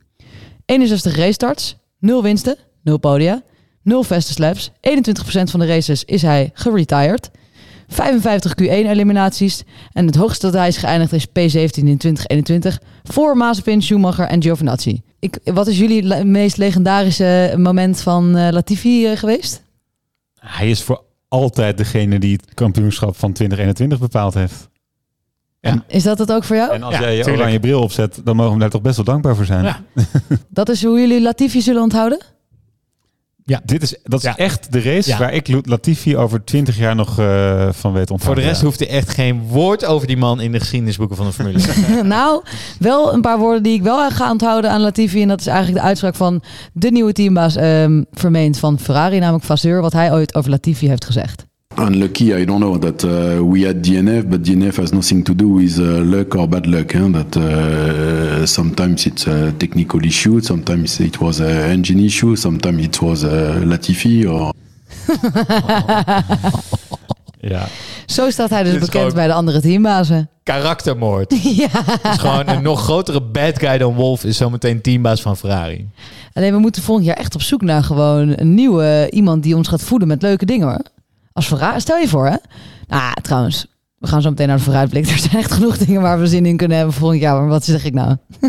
[0.64, 2.56] 61 race starts, 0 winsten,
[2.88, 3.42] 0 podia,
[3.82, 4.70] 0 fastest laps.
[4.70, 4.72] 21%
[5.50, 7.30] van de races is hij geretired.
[7.88, 9.62] 55 Q1-eliminaties.
[9.92, 11.32] En het hoogste dat hij is geëindigd is P17
[11.84, 12.80] in 2021.
[13.02, 15.00] Voor Mazepin, Schumacher en Giovinazzi.
[15.18, 19.62] Ik, wat is jullie le- meest legendarische moment van eh, Latifi eh, geweest?
[20.40, 24.68] Hij is voor altijd degene die het kampioenschap van 2021 bepaald heeft.
[25.86, 26.72] Is dat het ook voor jou?
[26.72, 27.38] En als Ja, jij je tuurlijk.
[27.42, 29.64] oranje bril opzet, dan mogen we daar toch best wel dankbaar voor zijn.
[29.64, 29.82] Ja.
[30.48, 32.18] Dat is hoe jullie Latifi zullen onthouden?
[33.64, 34.36] Dit is, dat is Ja.
[34.36, 35.18] echt de race Ja.
[35.18, 38.20] waar ik Latifi over 20 jaar nog eh, van weet onthouden.
[38.20, 38.66] Voor de rest Ja.
[38.66, 41.58] hoeft er echt geen woord over die man in de geschiedenisboeken van de Formule
[41.98, 42.06] 1.
[42.16, 42.42] nou,
[42.78, 45.22] wel een paar woorden die ik wel ga onthouden aan Latifi.
[45.22, 46.42] En dat is eigenlijk de uitspraak van
[46.72, 49.80] de nieuwe teambaas ehm, vermeend van Ferrari, namelijk Vasseur.
[49.80, 51.46] Wat hij ooit over Latifi heeft gezegd.
[51.78, 55.48] Unlucky, I don't know that uh, we had DNF, but DNF has nothing to do
[55.48, 56.92] with uh, luck or bad luck.
[56.92, 57.08] Huh?
[57.12, 63.00] That uh, sometimes it's a technical issue, sometimes it was an engine issue, sometimes it
[63.00, 64.52] was uh, Latifi or
[67.40, 67.66] Ja.
[68.06, 70.28] Zo staat hij dus bekend gewoon- bij de andere teambazen.
[70.42, 71.30] Karaktermoord.
[71.56, 71.68] ja.
[71.70, 75.88] Het is gewoon een nog grotere bad guy dan Wolf is zometeen teambaas van Ferrari.
[76.32, 79.68] Alleen we moeten volgend jaar echt op zoek naar gewoon een nieuwe iemand die ons
[79.68, 80.82] gaat voeden met leuke dingen hoor.
[81.32, 82.36] Als Ferrari, stel je voor hè.
[82.86, 83.66] Nou, trouwens,
[83.98, 85.06] we gaan zo meteen naar de vooruitblik.
[85.10, 87.40] Er zijn echt genoeg dingen waar we zin in kunnen hebben volgend jaar.
[87.40, 88.16] Maar wat zeg ik nou?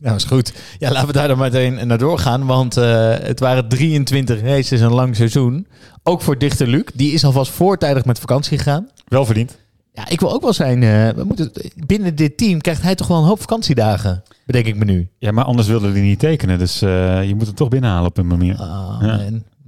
[0.00, 0.52] Nou, is goed.
[0.78, 2.46] Ja, laten we daar dan meteen naar doorgaan.
[2.46, 5.66] Want eh, het waren 23 races, een lang seizoen.
[6.02, 6.82] Ook voor dichter Luc.
[6.94, 8.88] Die is alvast voortijdig met vakantie gegaan.
[9.06, 9.58] Wel verdiend.
[9.92, 10.82] Ja, ik wil ook wel zijn...
[10.82, 11.52] eh, we moeten,
[11.86, 14.22] binnen dit team krijgt hij toch wel een hoop vakantiedagen.
[14.46, 15.08] Bedenk ik me nu.
[15.18, 16.58] Ja, maar anders wilde hij niet tekenen.
[16.58, 18.56] Dus eh, je moet het toch binnenhalen op een manier.
[18.56, 19.20] Ah, Ja.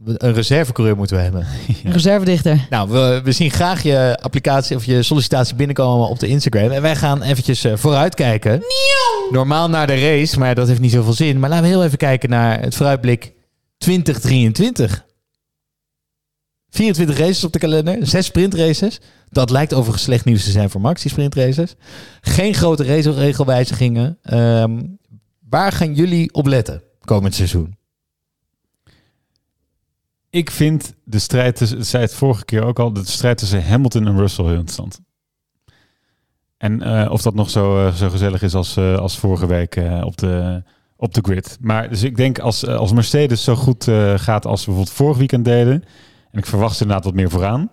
[0.07, 1.47] Een reservecoureur moeten we hebben.
[1.85, 2.67] Reservedichter.
[2.71, 6.71] Nou, we, we zien graag je applicatie of je sollicitatie binnenkomen op de Instagram.
[6.71, 8.63] En wij gaan eventjes eh, vooruitkijken.
[9.31, 11.39] Normaal naar de race, maar dat heeft niet zoveel zin.
[11.39, 13.33] Maar laten we heel even kijken naar het vooruitblik
[13.79, 15.05] 2023.
[16.71, 19.01] 24 races op de kalender, 6 sprintraces.
[19.31, 21.75] Dat lijkt overigens slecht nieuws te zijn voor Max, die sprintraces.
[22.21, 24.19] Geen grote raceregelwijzigingen.
[24.23, 24.83] Ehm,
[25.49, 27.76] waar gaan jullie op letten komend seizoen?
[30.37, 34.07] Ik vind de strijd tussen, zei het vorige keer ook al, de strijd tussen Hamilton
[34.07, 35.01] en Russell heel interessant.
[36.57, 39.81] En eh, of dat nog zo, eh, zo gezellig is als, eh, als vorige week
[40.03, 40.63] op, de,
[40.97, 41.57] op de grid.
[41.61, 43.85] Maar dus ik denk als, als Mercedes zo goed
[44.17, 45.83] gaat als we bijvoorbeeld vorig weekend deden,
[46.31, 47.71] en ik verwacht inderdaad wat meer vooraan,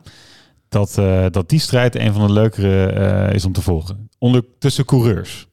[0.69, 0.93] dat,
[1.33, 4.09] dat die strijd een van de leukere is om te volgen.
[4.17, 5.47] Onder, tussen coureurs.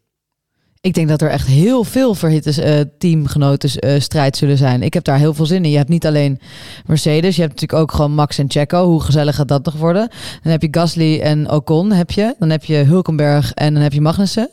[0.83, 4.83] Ik denk dat er echt heel veel verhitte eh, teamgenoten eh, strijd zullen zijn.
[4.83, 5.71] Ik heb daar heel veel zin in.
[5.71, 6.41] Je hebt niet alleen
[6.87, 8.87] Mercedes, je hebt natuurlijk ook gewoon Max en Checo.
[8.87, 10.09] Hoe gezellig gaat dat nog worden?
[10.43, 12.35] Dan heb je Gasly en Ocon, heb je.
[12.39, 14.51] Dan heb je Hulkenberg en dan heb je Magnussen.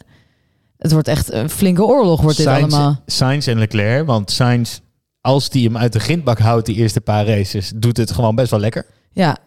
[0.78, 3.02] Het wordt echt een flinke oorlog, wordt dit allemaal.
[3.06, 4.06] Sainz en Leclerc.
[4.06, 4.80] Want Sainz,
[5.22, 8.52] als die hem uit de grindbak houdt, die eerste paar races, doet het gewoon best
[8.52, 8.86] wel lekker.
[9.12, 9.38] Ja,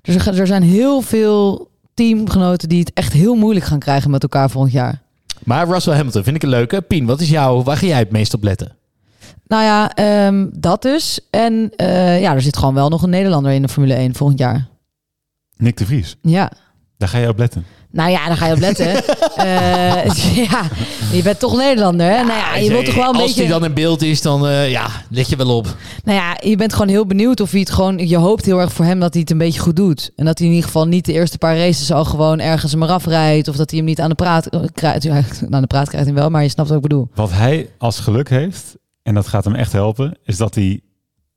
[0.00, 4.22] dus er, er zijn heel veel teamgenoten die het echt heel moeilijk gaan krijgen met
[4.22, 5.06] elkaar volgend jaar.
[5.48, 6.80] Maar Russell Hamilton vind ik een leuke.
[6.80, 8.76] Pien, wat is jouw, waar ga jij het meest op letten?
[9.46, 11.20] Nou ja, ehm, dat dus.
[11.30, 14.38] En eh, ja, er zit gewoon wel nog een Nederlander in de Formule 1 volgend
[14.38, 14.68] jaar.
[15.56, 16.52] Nick de Vries, Ja.
[16.96, 17.64] daar ga je op letten.
[17.90, 18.86] Nou ja, daar ga je op letten.
[19.38, 20.04] Eh,
[20.50, 20.68] ja,
[21.12, 22.22] je bent toch Nederlander, hè?
[22.24, 23.40] nou ja, je wilt toch wel een Als beetje...
[23.40, 25.76] die dan in beeld is, dan eh, ja, let je wel op.
[26.04, 28.08] Nou ja, je bent gewoon heel benieuwd of hij het gewoon...
[28.08, 30.10] Je hoopt heel erg voor hem dat hij het een beetje goed doet.
[30.16, 32.82] En dat hij in ieder geval niet de eerste paar races al gewoon ergens hem
[32.82, 33.48] eraf rijdt.
[33.48, 35.02] Of dat hij hem niet aan de praat krijgt.
[35.02, 37.08] Ja, aan de praat krijgt hij wel, maar je snapt wat ik bedoel.
[37.14, 40.80] Wat hij als geluk heeft, en dat gaat hem echt helpen, is dat hij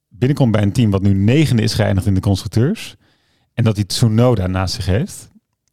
[0.09, 2.95] binnenkomt bij een team wat nu negende is geëindigd in de constructeurs.
[3.53, 5.30] En dat hij Tsunoda naast zich heeft.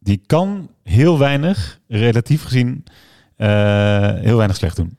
[0.09, 2.83] Die kan heel weinig, relatief gezien,
[3.35, 3.47] eh,
[4.13, 4.97] heel weinig slecht doen.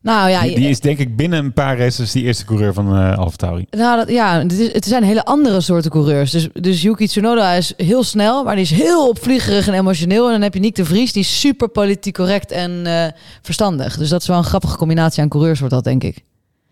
[0.00, 2.96] Nou ja, die, die is denk ik binnen een paar races die eerste coureur van
[2.96, 3.66] eh Alfa Tauri.
[3.70, 6.30] Nou, dat, ja, het, is, het zijn hele andere soorten coureurs.
[6.30, 10.26] Dus, dus Yuki Tsunoda is heel snel, maar die is heel opvliegerig en emotioneel.
[10.26, 13.06] En dan heb je Nick de Vries, die is super politiek correct en eh,
[13.42, 13.96] verstandig.
[13.96, 16.14] Dus dat is wel een grappige combinatie aan coureurs, wordt dat, denk ik.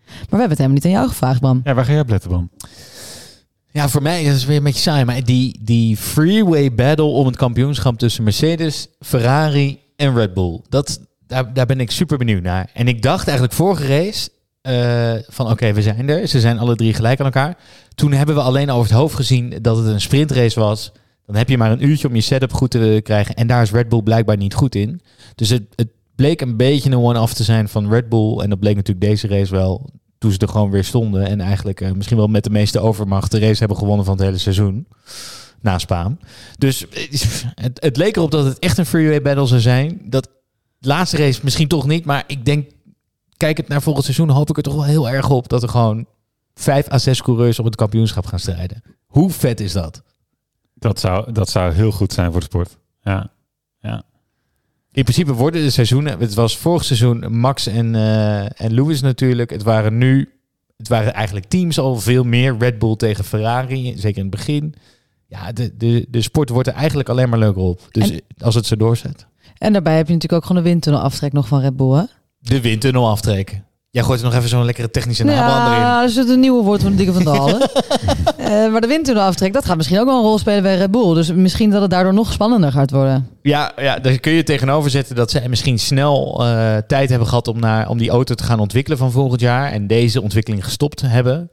[0.05, 1.61] Maar we hebben het helemaal niet aan jou gevraagd, Bram.
[1.63, 2.49] Ja, waar ga jij op letten, Bram?
[3.71, 5.05] Ja, voor mij is het weer een beetje saai.
[5.05, 10.61] Maar die, die freeway battle om het kampioenschap tussen Mercedes, Ferrari en Red Bull.
[10.69, 12.69] Dat, daar, daar ben ik super benieuwd naar.
[12.73, 14.29] En ik dacht eigenlijk vorige race
[14.61, 16.27] eh, van oké, we zijn er.
[16.27, 17.57] Ze zijn alle drie gelijk aan elkaar.
[17.95, 20.91] Toen hebben we alleen over het hoofd gezien dat het een sprintrace was.
[21.25, 23.35] Dan heb je maar een uurtje om je setup goed te krijgen.
[23.35, 25.01] En daar is Red Bull blijkbaar niet goed in.
[25.35, 28.37] Dus het, het bleek een beetje een one-off te zijn van Red Bull.
[28.37, 29.89] En dat bleek natuurlijk deze race wel.
[30.21, 31.27] Toen ze er gewoon weer stonden.
[31.27, 34.23] En eigenlijk eh, misschien wel met de meeste overmacht de race hebben gewonnen van het
[34.23, 34.87] hele seizoen.
[35.61, 36.19] Na Spaan.
[36.57, 37.11] Dus eh,
[37.55, 40.01] het, het leek erop dat het echt een freeway battle zou zijn.
[40.03, 40.29] Dat
[40.79, 42.05] laatste race misschien toch niet.
[42.05, 42.69] Maar ik denk,
[43.37, 45.69] kijk het naar volgend seizoen, hoop ik er toch wel heel erg op dat er
[45.69, 46.05] gewoon
[46.53, 48.81] vijf à zes coureurs op het kampioenschap gaan strijden.
[49.05, 50.03] Hoe vet is dat?
[50.73, 52.77] Dat zou, dat zou heel goed zijn voor de sport.
[53.01, 53.11] Ja.
[53.11, 53.31] ja.
[54.91, 56.19] In principe worden de seizoenen.
[56.19, 59.49] Het was vorig seizoen Max en, eh, en Lewis natuurlijk.
[59.49, 60.29] Het waren nu.
[60.77, 62.57] Het waren eigenlijk teams al veel meer.
[62.57, 64.73] Red Bull tegen Ferrari, zeker in het begin.
[65.27, 67.87] Ja, de, de, de sport wordt er eigenlijk alleen maar leuker op.
[67.91, 69.27] Dus als het zo doorzet.
[69.57, 72.03] En daarbij heb je natuurlijk ook gewoon de windtunnel aftrek nog van Red Bull, hè?
[72.39, 73.65] De windtunnel aftrekken.
[73.91, 75.79] Jij gooit er nog even zo'n lekkere technische naam erin.
[75.79, 77.69] Ja, dat is het een nieuwe woord van de dikke van Dalen.
[78.37, 80.91] Eh, maar de windtunnel aftrek, dat gaat misschien ook wel een rol spelen bij Red
[80.91, 81.13] Bull.
[81.13, 83.27] Dus misschien dat het daardoor nog spannender gaat worden.
[83.41, 87.47] Ja, ja, daar kun je tegenover zetten dat zij misschien snel eh, tijd hebben gehad
[87.47, 89.71] om, naar, om die auto te gaan ontwikkelen van volgend jaar.
[89.71, 91.49] En deze ontwikkeling gestopt hebben.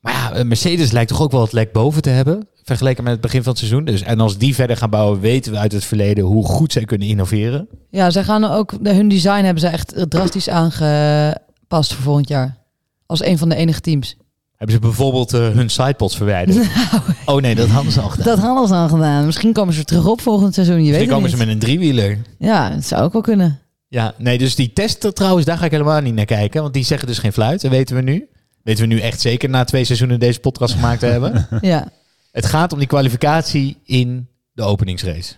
[0.00, 2.48] Maar ja, eh, Mercedes lijkt toch ook wel het lek boven te hebben.
[2.62, 3.84] Vergeleken met het begin van het seizoen.
[3.84, 6.84] Dus, en als die verder gaan bouwen, weten we uit het verleden hoe goed zij
[6.84, 7.68] kunnen innoveren.
[7.90, 10.48] Ja, zij gaan ook, hun design hebben ze echt drastisch
[11.72, 12.56] aangepast voor volgend jaar.
[13.06, 14.16] Als een van de enige teams.
[14.56, 16.66] Hebben ze bijvoorbeeld eh, hun sidepods verwijderd?
[17.26, 18.26] oh nee, dat hadden ze al gedaan.
[18.26, 19.26] Dat hadden ze al gedaan.
[19.26, 20.84] Misschien komen ze terug op volgend seizoen.
[20.84, 21.38] Je weet Misschien het komen niet.
[21.38, 22.18] ze met een driewieler.
[22.38, 23.60] Ja, het zou ook wel kunnen.
[23.88, 26.62] Ja, nee, dus die testen trouwens, daar ga ik helemaal niet naar kijken.
[26.62, 28.28] Want die zeggen dus geen fluit, dat weten we nu.
[28.62, 31.48] Weten we nu echt zeker na twee seizoenen deze podcast gemaakt te hebben.
[31.60, 31.88] Ja.
[32.30, 35.34] Het gaat om die kwalificatie in de openingsrace.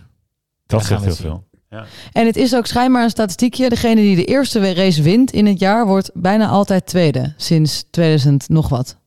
[0.65, 1.43] Dat zegt we heel veel.
[1.69, 1.85] Ja.
[2.11, 3.69] En het is ook schijnbaar een statistiekje.
[3.69, 7.33] Degene die de eerste race wint in het jaar wordt bijna altijd tweede.
[7.37, 8.97] Sinds 2000 nog wat.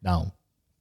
[0.00, 0.24] Nou,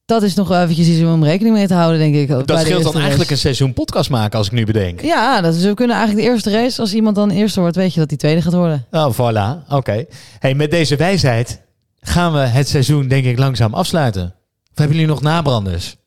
[0.05, 2.27] Dat is nog wel eventjes iets om rekening mee te houden, denk ik.
[2.27, 5.01] bij dat scheelt dan eigenlijk een seizoen podcast maken als ik nu bedenk.
[5.01, 7.93] Ja, dat is, we kunnen eigenlijk de eerste race, als iemand dan eerste wordt, weet
[7.93, 8.85] je dat die tweede gaat worden.
[8.91, 9.67] Oh, voilà.
[9.69, 10.05] Oké.
[10.39, 11.61] Hey, met deze wijsheid
[11.99, 14.23] gaan we het seizoen denk ik langzaam afsluiten.
[14.71, 15.97] Of hebben jullie nog nabranders?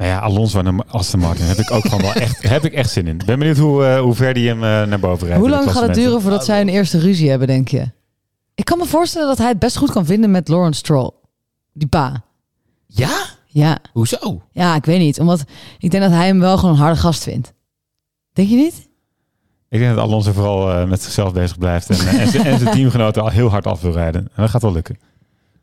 [0.00, 2.90] Nou ja, Alonso en Aston Martin heb ik ook gewoon wel echt, heb ik echt
[2.90, 3.20] zin in.
[3.26, 5.40] Ben benieuwd hoe, eh, hoe ver die hem eh, naar boven rijdt.
[5.42, 7.90] Hoe lang gaat het duren voordat zij een eerste ruzie hebben, denk je?
[8.54, 11.10] Ik kan me voorstellen dat hij het best goed kan vinden met Lawrence Stroll.
[11.72, 12.22] Die pa.
[12.86, 13.24] Ja?
[13.46, 13.78] Ja.
[13.92, 14.42] Hoezo?
[14.52, 15.20] Ja, ik weet niet.
[15.20, 15.44] Omdat
[15.78, 17.52] ik denk dat hij hem wel gewoon een harde gast vindt.
[18.32, 18.88] Denk je niet?
[19.68, 22.74] Ik denk dat Alonso vooral eh, met zichzelf bezig blijft en, en, zijn- en zijn
[22.74, 24.20] teamgenoten al heel hard af wil rijden.
[24.20, 24.98] En dat gaat wel lukken.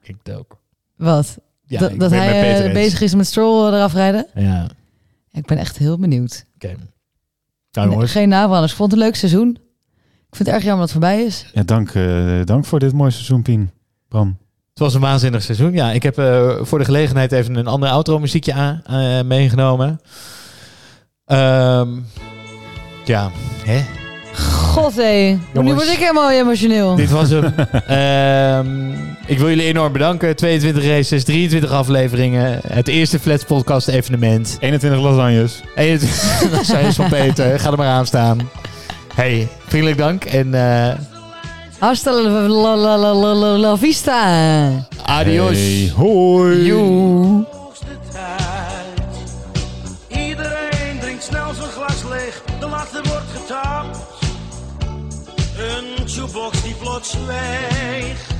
[0.02, 0.58] Ik het ook.
[0.96, 1.38] Wat?
[1.68, 4.28] Ja, dat hij Peter eh, bezig is met Stroll eraf rijden?
[4.34, 4.68] Ja.
[5.32, 6.46] Ik ben echt heel benieuwd.
[6.56, 6.76] Oké.
[7.72, 8.08] Nou.
[8.08, 8.72] Geen nabranders.
[8.72, 9.50] Ik vond het een leuk seizoen.
[10.30, 11.46] Ik vind het erg jammer dat het voorbij is.
[11.54, 13.72] Ja, dank, eh, dank voor dit mooie seizoen, Pien.
[14.08, 14.38] Bram.
[14.70, 15.74] Het was een waanzinnig seizoen.
[15.74, 20.00] Ja, ik heb eh, voor de gelegenheid even een ander outro muziekje aan, eh, meegenomen.
[21.26, 21.90] Ehm,
[23.06, 23.32] ja,
[23.66, 23.84] hè?
[24.34, 25.38] God hé.
[25.54, 26.96] Nu word ik helemaal emotioneel.
[26.96, 27.44] Dit was hem.
[27.88, 28.94] Ehm,
[29.28, 30.36] ik wil jullie enorm bedanken.
[30.36, 32.60] 22 races, 23 afleveringen.
[32.68, 34.58] Het eerste Flats Podcast evenement.
[34.60, 35.62] 21 lasagnes.
[35.76, 37.60] 21 lasagnes van Peter.
[37.60, 38.50] Ga er maar aan staan.
[39.14, 40.94] Hey, vriendelijk dank en eh,
[41.80, 44.88] Hasta la, la, la, la, la, la, la vista.
[45.06, 45.58] adios.
[45.58, 46.66] Hey, hoi.
[46.66, 47.46] Joe.
[50.08, 53.98] Iedereen drinkt snel zijn glas leeg, de wordt getapt.
[55.58, 58.37] Een jukebox die plots zweeg.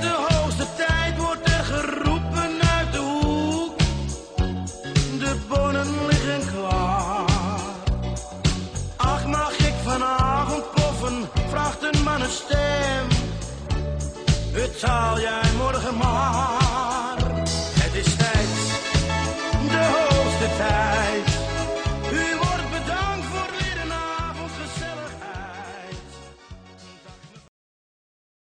[0.00, 3.78] De hoogste tijd, wordt er geroepen uit de hoek.
[5.18, 7.30] De bonen liggen klaar.
[8.96, 13.06] Ach, mag ik vanavond poffen, vraagt een mannenstem.
[14.52, 16.63] Betaal jij morgen maar.